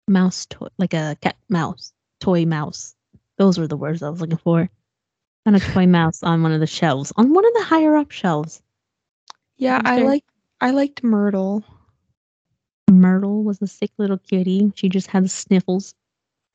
mouse 0.08 0.46
toy, 0.48 0.68
like 0.78 0.94
a 0.94 1.18
cat 1.22 1.38
mouse 1.50 1.94
toy 2.20 2.46
mouse. 2.46 2.96
Those 3.38 3.58
were 3.58 3.68
the 3.68 3.78
words 3.78 4.04
I 4.04 4.10
was 4.10 4.22
looking 4.22 4.38
for. 4.38 4.70
Found 5.46 5.56
a 5.58 5.60
toy 5.60 5.88
mouse 5.88 6.22
on 6.24 6.44
one 6.44 6.52
of 6.52 6.60
the 6.60 6.68
shelves, 6.68 7.12
on 7.16 7.34
one 7.34 7.46
of 7.46 7.54
the 7.56 7.64
higher 7.64 7.96
up 7.96 8.12
shelves. 8.12 8.62
Yeah, 9.58 9.82
I 9.84 10.02
like 10.02 10.24
I 10.60 10.72
liked 10.72 11.04
Myrtle. 11.04 11.64
Myrtle 12.90 13.44
was 13.44 13.62
a 13.62 13.68
sick 13.68 13.92
little 13.98 14.18
kitty. 14.18 14.72
She 14.76 14.90
just 14.90 15.08
had 15.08 15.30
sniffles. 15.32 15.96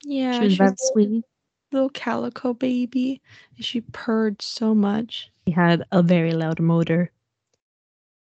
Yeah, 0.04 0.38
she 0.38 0.44
was 0.44 0.56
very 0.56 0.70
a 0.70 0.74
sweet. 0.78 1.24
little 1.72 1.88
calico 1.90 2.52
baby. 2.54 3.20
and 3.56 3.64
She 3.64 3.80
purred 3.80 4.42
so 4.42 4.74
much. 4.74 5.30
She 5.48 5.52
had 5.54 5.84
a 5.92 6.02
very 6.02 6.32
loud 6.32 6.60
motor. 6.60 7.10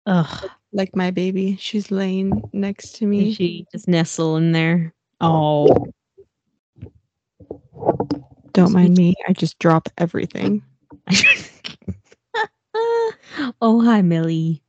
Ugh. 0.05 0.49
Like 0.71 0.95
my 0.95 1.11
baby. 1.11 1.55
She's 1.57 1.91
laying 1.91 2.41
next 2.53 2.93
to 2.97 3.05
And 3.05 3.11
me. 3.11 3.33
she 3.33 3.65
just 3.71 3.87
nestle 3.87 4.37
in 4.37 4.51
there. 4.53 4.93
Oh, 5.21 5.87
Don't 8.53 8.71
mind 8.71 8.95
me. 8.97 9.15
I 9.27 9.33
just 9.33 9.59
drop 9.59 9.89
everything. 9.97 10.63
oh, 13.61 13.81
hi, 13.83 14.01
Millie. 14.01 14.61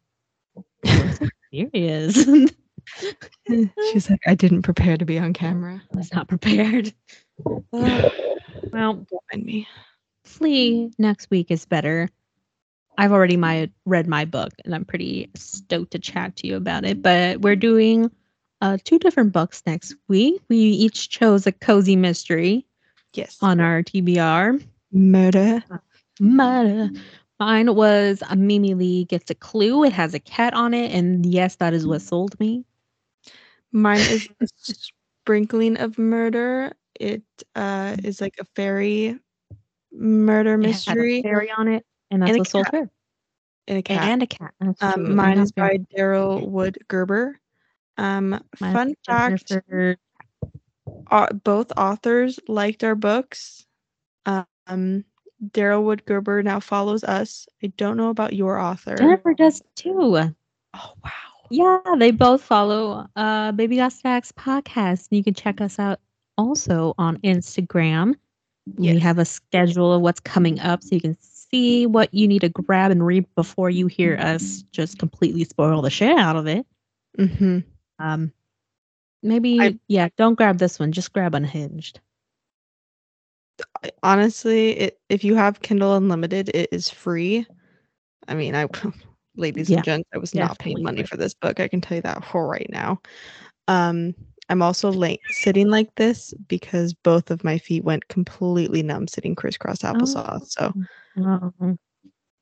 Here 1.51 1.70
he 1.72 1.86
is. 1.86 2.14
She's 3.92 4.11
like, 4.11 4.20
I 4.26 4.34
didn't 4.34 4.62
prepare 4.62 4.97
to 4.97 5.05
be 5.05 5.18
on 5.18 5.32
camera. 5.32 5.82
I 5.94 5.97
was 5.97 6.12
not 6.12 6.28
prepared. 6.28 6.92
Well, 8.72 8.94
don't 8.94 9.22
mind 9.32 9.47
me. 9.47 9.68
hopefully 10.24 10.90
next 10.99 11.30
week 11.30 11.51
is 11.51 11.64
better. 11.64 12.11
I've 12.99 13.12
already 13.12 13.36
my 13.36 13.70
read 13.84 14.07
my 14.07 14.24
book 14.24 14.53
and 14.64 14.74
I'm 14.74 14.84
pretty 14.84 15.30
stoked 15.34 15.92
to 15.92 15.99
chat 15.99 16.36
to 16.36 16.47
you 16.47 16.57
about 16.57 16.84
it. 16.84 17.01
But 17.01 17.40
we're 17.40 17.57
doing 17.57 18.11
uh, 18.61 18.79
two 18.85 18.99
different 18.99 19.33
books 19.33 19.63
next 19.67 19.95
week. 20.09 20.41
We 20.49 20.57
each 20.57 21.09
chose 21.11 21.47
a 21.47 21.53
cozy 21.53 21.97
mystery 21.97 22.67
Yes. 23.15 23.39
on 23.43 23.61
our 23.61 23.83
TBR. 23.83 24.61
Murder. 24.93 25.63
Murder. 26.21 26.91
Mine 27.39 27.75
was 27.75 28.23
a 28.31 28.37
Mimi 28.37 28.75
Lee 28.75 29.05
gets 29.05 29.31
a 29.31 29.35
clue. 29.35 29.85
It 29.85 29.93
has 29.93 30.15
a 30.15 30.19
cat 30.21 30.55
on 30.55 30.75
it, 30.75 30.93
and 30.93 31.25
yes, 31.27 31.57
that 31.57 31.75
is 31.75 31.87
what 31.87 32.01
sold 32.03 32.39
me. 32.41 32.65
Mine 33.73 34.01
is 34.01 34.29
a 34.41 34.47
sprinkling 34.47 35.77
of 35.79 35.99
murder. 35.99 36.73
It 36.99 37.23
uh 37.55 37.97
is 38.05 38.21
like 38.21 38.35
a 38.41 38.45
fairy 38.57 39.19
murder 39.93 40.57
It 40.57 40.71
had 40.87 40.99
a 40.99 41.07
mystery 41.07 41.23
fairy 41.23 41.51
on 41.51 41.69
it, 41.69 41.85
and 42.11 42.23
that's 42.23 42.31
And 42.31 42.37
a 42.37 42.41
what 42.41 42.49
sold 42.49 42.69
her. 42.73 42.91
and 43.69 43.79
a 43.79 43.83
cat. 43.83 44.03
And 44.03 44.23
a 44.23 44.27
cat. 44.27 44.55
Um, 44.81 45.15
mine 45.15 45.39
is 45.39 45.53
by. 45.53 45.79
Daryl 45.97 46.49
Wood 46.49 46.79
Gerber. 46.89 47.39
Um, 47.99 48.40
Mine 48.61 48.72
fun 48.72 48.94
fact: 49.07 49.53
uh, 51.11 51.32
both 51.44 51.72
authors 51.76 52.38
liked 52.49 52.84
our 52.84 52.94
books. 52.94 53.66
Um, 54.26 55.05
Daryl 55.51 55.84
Wood 55.84 56.05
Gerber 56.07 56.42
now 56.42 56.61
follows 56.61 57.05
us. 57.05 57.47
I 57.62 57.68
don't 57.76 57.97
know 57.97 58.11
about 58.11 58.32
your 58.32 58.59
author. 58.59 58.97
Jennifer 58.97 59.34
does 59.34 59.62
too. 59.74 60.16
Oh 60.16 60.92
wow! 61.05 61.11
Yeah, 61.51 61.80
they 61.99 62.11
both 62.11 62.42
follow 62.42 63.07
uh 63.16 63.53
Baby 63.53 63.76
Got 63.76 63.92
Stacks 63.92 64.32
podcast. 64.32 65.09
You 65.11 65.22
can 65.22 65.34
check 65.34 65.61
us 65.61 65.78
out 65.78 66.01
also 66.38 66.94
on 66.99 67.18
Instagram. 67.18 68.14
We 68.76 68.99
have 68.99 69.18
a 69.18 69.24
schedule 69.24 69.92
of 69.92 70.03
what's 70.03 70.20
coming 70.20 70.59
up 70.59 70.82
so 70.82 70.97
you 70.97 71.01
can 71.01 71.16
see 71.20 71.86
what 71.86 72.12
you 72.12 72.26
need 72.26 72.40
to 72.40 72.49
grab 72.49 72.90
and 72.90 73.07
read 73.07 73.24
before 73.36 73.70
you 73.70 73.86
hear 73.86 74.16
us 74.16 74.64
just 74.72 74.99
completely 74.99 75.44
spoil 75.44 75.82
the 75.82 75.90
shit 75.90 76.18
out 76.18 76.34
of 76.34 76.49
it. 76.49 76.66
Mm-hmm. 77.16 77.61
Um 77.99 78.32
maybe 79.22 79.61
I- 79.61 79.78
yeah, 79.88 80.09
don't 80.16 80.34
grab 80.34 80.59
this 80.59 80.78
one, 80.78 80.92
just 80.92 81.12
grab 81.12 81.34
Unhinged. 81.34 82.01
Honestly, 84.03 84.70
it 84.78 85.01
if 85.09 85.24
you 85.24 85.34
have 85.34 85.61
Kindle 85.61 85.94
Unlimited, 85.97 86.51
it 86.55 86.68
is 86.72 86.88
free. 86.90 87.47
I 88.28 88.34
mean, 88.34 88.55
I, 88.55 88.66
ladies 89.36 89.68
Yeah, 89.70 89.76
and 89.78 89.84
gents, 89.84 90.09
I 90.14 90.18
was 90.18 90.34
not 90.34 90.59
paying 90.59 90.82
money 90.82 91.03
for 91.05 91.16
this 91.16 91.34
book. 91.34 91.61
I 91.61 91.68
can 91.68 91.80
tell 91.80 91.97
you 91.97 92.03
that 92.03 92.24
for 92.24 92.47
right 92.49 92.68
now. 92.70 93.01
Um, 93.68 94.14
I'm 94.49 94.62
also 94.62 94.92
late 94.92 95.20
sitting 95.28 95.68
like 95.68 95.92
this 95.97 96.32
because 96.49 96.94
both 96.94 97.30
of 97.30 97.42
my 97.44 97.59
feet 97.59 97.84
went 97.84 98.07
completely 98.09 98.82
numb 98.82 99.09
sitting 99.09 99.34
crisscross 99.34 99.78
applesauce. 99.78 100.47
So 100.51 100.72
Oh, 101.16 101.78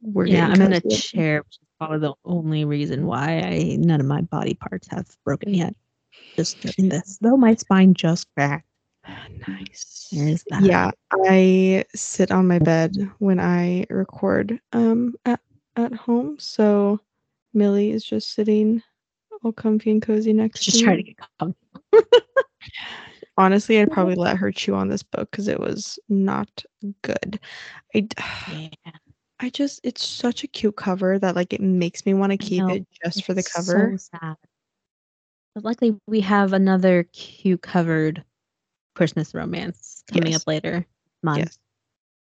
we're 0.02 0.26
yeah, 0.26 0.48
I'm 0.48 0.61
in 0.61 0.72
a 0.72 0.80
chair, 0.90 1.44
probably 1.79 1.99
the 1.99 2.14
only 2.25 2.64
reason 2.64 3.07
why 3.07 3.41
I 3.41 3.77
none 3.79 4.01
of 4.01 4.07
my 4.07 4.22
body 4.22 4.55
parts 4.55 4.89
have 4.89 5.07
broken 5.25 5.55
yet. 5.55 5.75
Just 6.37 6.61
doing 6.61 6.89
this. 6.89 7.18
Though 7.20 7.37
my 7.37 7.55
spine 7.55 7.95
just 7.95 8.27
cracked. 8.35 8.66
Nice. 9.47 10.09
There's 10.11 10.45
that. 10.49 10.62
Yeah, 10.62 10.91
I 11.12 11.85
sit 11.95 12.31
on 12.31 12.47
my 12.47 12.59
bed 12.59 12.97
when 13.18 13.39
I 13.39 13.87
record 13.91 14.61
um 14.72 15.14
at, 15.25 15.41
at 15.77 15.93
home. 15.93 16.37
So 16.39 17.01
Millie 17.53 17.91
is 17.91 18.05
just 18.05 18.35
sitting 18.35 18.83
all 19.43 19.53
comfy 19.53 19.91
and 19.91 20.03
cozy 20.03 20.33
next. 20.33 20.62
Just 20.62 20.79
to 20.79 20.85
trying 20.85 20.97
me. 20.99 21.03
to 21.03 21.09
get 21.12 21.29
comfortable. 21.39 21.83
Honestly, 23.37 23.81
I'd 23.81 23.91
probably 23.93 24.14
let 24.14 24.37
her 24.37 24.51
chew 24.51 24.75
on 24.75 24.89
this 24.89 25.03
book 25.03 25.31
because 25.31 25.49
it 25.49 25.61
was 25.61 25.99
not 26.09 26.64
good. 27.03 27.39
I, 27.95 28.09
Yeah. 28.53 28.93
I 29.45 29.51
just 29.51 29.80
it's 29.84 30.03
such 30.03 30.42
a 30.42 30.47
cute 30.47 30.74
cover 30.74 31.18
that 31.18 31.36
like 31.36 31.53
it 31.53 31.61
makes 31.61 32.07
me 32.07 32.14
want 32.14 32.32
to 32.32 32.38
keep 32.38 32.62
know, 32.62 32.72
it 32.74 32.86
just 33.05 33.24
for 33.24 33.34
the 33.34 33.42
cover. 33.42 33.90
So 33.92 34.16
sad. 34.18 34.36
But 35.55 35.64
luckily, 35.64 36.01
we 36.07 36.20
have 36.20 36.55
another 36.55 37.03
cute 37.12 37.61
covered 37.61 38.24
Christmas 38.95 39.34
romance 39.34 40.03
coming 40.11 40.32
Yes. 40.32 40.40
up 40.40 40.47
later 40.49 40.86
month, 41.22 41.59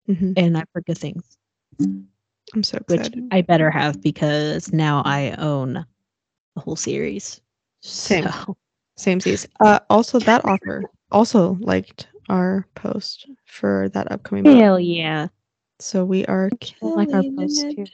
Yes. 0.06 0.18
hmm 0.18 0.32
and 0.36 0.58
heard 0.58 0.84
good 0.86 0.98
things, 0.98 1.38
I'm 1.80 2.62
so 2.62 2.76
which 2.86 3.00
excited. 3.00 3.28
I 3.30 3.40
better 3.40 3.70
have 3.70 4.02
because 4.02 4.70
now 4.74 5.00
I 5.06 5.30
own 5.38 5.86
the 6.54 6.60
whole 6.60 6.76
series. 6.76 7.40
Same. 7.80 8.24
So 8.24 8.56
Same 8.98 9.20
season. 9.20 9.50
Uh, 9.60 9.80
also, 9.88 10.18
that 10.18 10.44
author 10.44 10.84
also 11.10 11.56
liked 11.60 12.08
our 12.28 12.66
post 12.74 13.26
for 13.46 13.88
that 13.94 14.12
upcoming 14.12 14.44
book. 14.44 14.58
hell 14.58 14.78
yeah, 14.78 15.28
So 15.78 16.04
we 16.04 16.24
are 16.26 16.50
like 16.82 17.12
our 17.12 17.22
post 17.22 17.66
it. 17.68 17.76
too. 17.76 17.86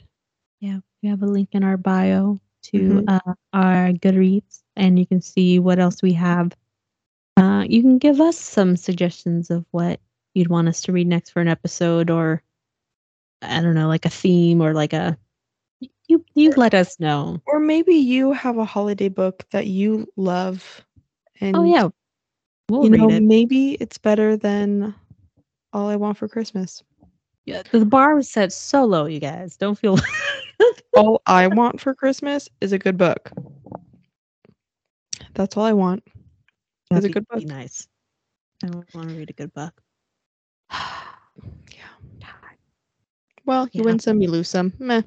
yeah. 0.61 0.79
We 1.03 1.09
have 1.09 1.23
a 1.23 1.27
link 1.27 1.51
in 1.53 1.65
our 1.65 1.77
bio 1.77 2.39
to 2.65 3.03
Mhm. 3.03 3.09
uh, 3.09 3.35
our 3.53 3.93
Goodreads, 3.93 4.63
and 4.77 4.99
you 4.99 5.07
can 5.07 5.21
see 5.21 5.59
what 5.59 5.79
else 5.79 6.03
we 6.03 6.13
have. 6.15 6.53
Uh, 7.37 7.65
you 7.69 7.83
can 7.83 7.99
give 7.99 8.21
us 8.21 8.39
some 8.39 8.77
suggestions 8.77 9.51
of 9.51 9.65
what 9.71 10.01
you'd 10.35 10.49
want 10.49 10.69
us 10.69 10.81
to 10.83 10.93
read 10.93 11.07
next 11.09 11.31
for 11.31 11.41
an 11.41 11.49
episode, 11.49 12.11
or 12.11 12.43
I 13.43 13.61
don't 13.61 13.75
know, 13.75 13.89
like 13.89 14.05
a 14.05 14.11
theme 14.11 14.61
or 14.61 14.73
like 14.75 14.93
a. 14.93 15.19
You 16.09 16.25
you 16.35 16.53
let 16.57 16.75
us 16.75 16.99
know. 17.01 17.41
Or 17.47 17.59
maybe 17.61 17.95
you 17.95 18.33
have 18.33 18.59
a 18.59 18.65
holiday 18.65 19.09
book 19.09 19.45
that 19.51 19.67
you 19.67 20.07
love, 20.17 20.85
and 21.41 21.57
Oh 21.57 21.65
yeah, 21.65 21.89
we'll 22.69 22.85
you 22.85 22.91
read 22.91 23.01
know 23.01 23.11
it. 23.11 23.23
maybe 23.23 23.73
it's 23.75 23.99
better 23.99 24.37
than 24.37 24.95
All 25.73 25.89
I 25.89 25.97
Want 25.97 26.17
for 26.19 26.29
Christmas. 26.29 26.83
Yeah, 27.45 27.63
the 27.73 27.85
bar 27.85 28.15
was 28.15 28.31
set 28.31 28.53
so 28.53 28.85
low, 28.85 29.07
you 29.07 29.19
guys. 29.19 29.57
Don't 29.57 29.77
feel. 29.77 29.99
all 30.97 31.23
I 31.27 31.49
Want 31.49 31.81
for 31.81 31.95
Christmas 31.95 32.49
is 32.61 32.73
a 32.73 32.79
good 32.79 32.97
book. 32.97 33.31
That's 35.35 35.57
all 35.57 35.65
I 35.65 35.73
want. 35.73 36.05
It's 36.91 37.05
a 37.07 37.09
good 37.09 37.27
be 37.29 37.41
book. 37.41 37.45
Nice. 37.49 37.89
I 38.63 38.69
want 38.69 39.09
to 39.09 39.15
read 39.17 39.31
a 39.31 39.35
good 39.35 39.53
book. 39.53 39.81
Yeah. 41.75 42.29
Well, 43.45 43.69
you 43.73 43.81
Yeah. 43.81 43.87
win 43.87 43.99
some, 43.99 44.21
you 44.21 44.31
lose 44.31 44.49
some. 44.49 44.73
Meh. 44.79 45.03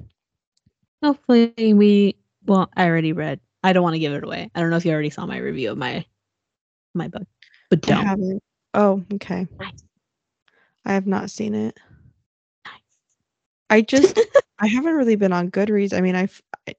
Hopefully 1.02 1.54
we 1.56 2.16
well, 2.46 2.68
I 2.76 2.86
already 2.86 3.12
read. 3.12 3.40
I 3.62 3.72
don't 3.72 3.82
want 3.82 3.94
to 3.94 3.98
give 3.98 4.12
it 4.12 4.24
away. 4.24 4.50
I 4.54 4.60
don't 4.60 4.70
know 4.70 4.76
if 4.76 4.84
you 4.84 4.92
already 4.92 5.10
saw 5.10 5.24
my 5.24 5.38
review 5.38 5.70
of 5.70 5.78
my 5.78 6.04
my 6.94 7.08
book. 7.08 7.26
But 7.70 7.80
don't. 7.82 8.42
Oh, 8.74 9.02
okay. 9.14 9.46
Nice. 9.58 9.84
I 10.84 10.92
have 10.92 11.06
not 11.06 11.30
seen 11.30 11.54
it. 11.54 11.78
I 13.70 13.82
just 13.82 14.18
I 14.58 14.66
haven't 14.68 14.94
really 14.94 15.16
been 15.16 15.32
on 15.32 15.50
Goodreads. 15.50 15.92
I 15.96 16.00
mean, 16.00 16.14
I've 16.16 16.42
I, 16.68 16.74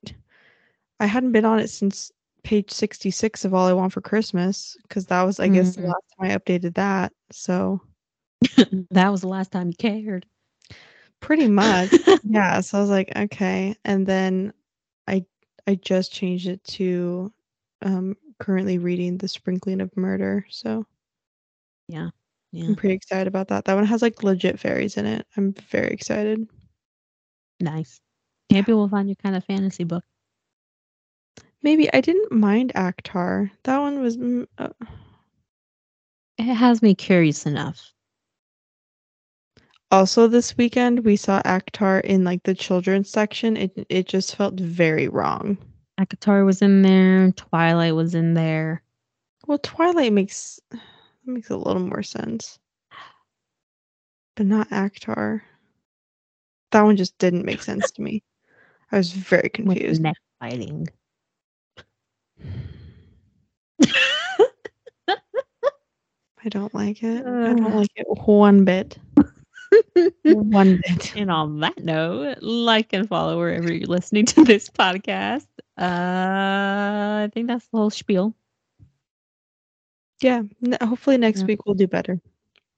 I 0.99 1.05
hadn't 1.05 1.31
been 1.33 1.45
on 1.45 1.59
it 1.59 1.69
since 1.69 2.11
page 2.43 2.71
66 2.71 3.45
of 3.45 3.53
All 3.53 3.67
I 3.67 3.73
Want 3.73 3.93
for 3.93 4.01
Christmas 4.01 4.77
because 4.83 5.05
that 5.07 5.23
was 5.23 5.39
I 5.39 5.47
guess 5.49 5.75
the 5.75 5.81
Mhm. 5.83 5.88
last 5.88 6.03
time 6.19 6.31
I 6.31 6.38
updated 6.38 6.75
that. 6.75 7.13
So, 7.31 7.81
that 8.91 9.09
was 9.11 9.21
the 9.21 9.27
last 9.27 9.51
time 9.51 9.67
you 9.69 9.75
cared. 9.75 10.25
pretty 11.19 11.47
much. 11.47 11.91
yeah, 12.23 12.61
so 12.61 12.77
I 12.77 12.81
was 12.81 12.89
like, 12.89 13.11
okay. 13.15 13.75
And 13.85 14.05
then 14.07 14.53
I 15.07 15.25
I 15.67 15.75
just 15.75 16.11
changed 16.13 16.47
it 16.47 16.63
to 16.65 17.31
um 17.81 18.15
currently 18.39 18.77
reading 18.77 19.17
The 19.17 19.27
Sprinkling 19.27 19.81
of 19.81 19.95
Murder. 19.97 20.45
So, 20.49 20.85
yeah. 21.88 22.09
I'm 22.67 22.75
pretty 22.75 22.95
excited 22.95 23.27
about 23.27 23.47
that. 23.49 23.65
That 23.65 23.75
one 23.75 23.85
has 23.85 24.01
like 24.01 24.23
legit 24.23 24.59
fairies 24.59 24.97
in 24.97 25.05
it. 25.05 25.25
I'm 25.38 25.53
very 25.53 25.88
excited. 25.89 26.47
Nice. 27.60 27.99
Maybe 28.51 28.74
we'll 28.74 28.89
find 28.89 29.08
your 29.10 29.16
kind 29.16 29.36
of 29.36 29.43
fantasy 29.45 29.84
book. 29.84 30.03
Maybe 31.64 31.91
I 31.93 32.01
didn't 32.01 32.32
mind 32.32 32.72
ACOTAR. 32.76 33.51
That 33.64 33.80
one 33.80 34.01
was 34.01 34.18
mm, 34.18 34.47
uh, 34.58 34.70
It 36.38 36.43
has 36.53 36.82
me 36.82 36.95
curious 36.95 37.45
enough. 37.45 37.93
also 39.91 40.28
this 40.28 40.58
weekend 40.58 41.05
we 41.05 41.16
saw 41.16 41.41
ACOTAR 41.43 42.01
in 42.01 42.24
like 42.24 42.43
the 42.43 42.53
children's 42.55 43.10
section. 43.10 43.58
It 43.58 43.86
it 43.89 44.08
just 44.08 44.36
felt 44.36 44.60
very 44.60 45.08
wrong. 45.08 45.58
ACOTAR 45.99 46.45
was 46.45 46.62
in 46.62 46.82
there. 46.82 47.32
Twilight 47.34 47.95
was 47.95 48.14
in 48.16 48.34
there. 48.34 48.84
Well, 49.47 49.60
Twilight 49.60 50.14
makes 50.14 50.60
makes 51.26 51.49
a 51.49 51.58
little 51.58 51.82
more 51.82 52.03
sense. 52.03 52.60
But 54.36 54.45
not 54.45 54.70
ACOTAR. 54.70 55.41
That 56.72 56.82
one 56.82 56.97
just 56.97 57.18
didn't 57.18 57.45
make 57.45 57.61
sense 57.61 57.91
to 57.91 58.01
me. 58.01 58.24
I 58.91 58.97
was 58.97 59.11
very 59.11 59.49
confused. 59.49 60.01
neck 60.01 60.18
fighting. 60.39 60.88
I 66.43 66.49
don't 66.49 66.74
like 66.74 67.03
it. 67.03 67.26
I 67.26 67.53
don't 67.53 67.76
like 67.76 67.91
it 67.95 68.05
one 68.26 68.63
bit. 68.63 68.97
one 70.24 70.80
bit. 70.88 71.13
And 71.15 71.30
on 71.32 71.59
that 71.61 71.84
note, 71.84 72.38
like 72.41 72.93
and 72.93 73.07
follow 73.07 73.38
wherever 73.38 73.74
you're 73.74 73.88
listening 73.88 74.26
to 74.28 74.43
this 74.45 74.70
podcast. 74.70 75.47
Uh, 75.78 77.26
I 77.26 77.30
think 77.34 77.47
that's 77.47 77.68
the 77.68 77.78
whole 77.78 77.89
spiel. 77.89 78.34
Yeah. 80.22 80.43
n- 80.65 80.78
hopefully 80.82 81.18
next 81.18 81.41
Yeah. 81.41 81.45
week 81.47 81.65
we'll 81.65 81.76
do 81.76 81.88
better. 81.88 82.22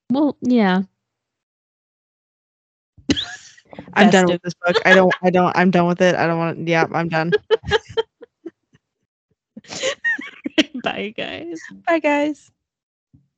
Well, 0.10 0.36
yeah. 0.42 0.84
I'm 3.94 4.10
done 4.10 4.28
with 4.30 4.42
this 4.42 4.54
book. 4.66 4.78
I 4.86 4.94
don't. 4.94 5.16
I 5.22 5.30
don't. 5.30 5.56
I'm 5.56 5.72
done 5.72 5.88
with 5.88 6.02
it. 6.02 6.16
I 6.16 6.28
don't 6.28 6.38
want. 6.38 6.68
Yeah, 6.68 6.86
I'm 6.94 7.10
done. 7.10 7.36
Bye, 10.84 11.14
guys. 11.16 11.60
Bye, 11.86 12.00
guys. 12.00 12.52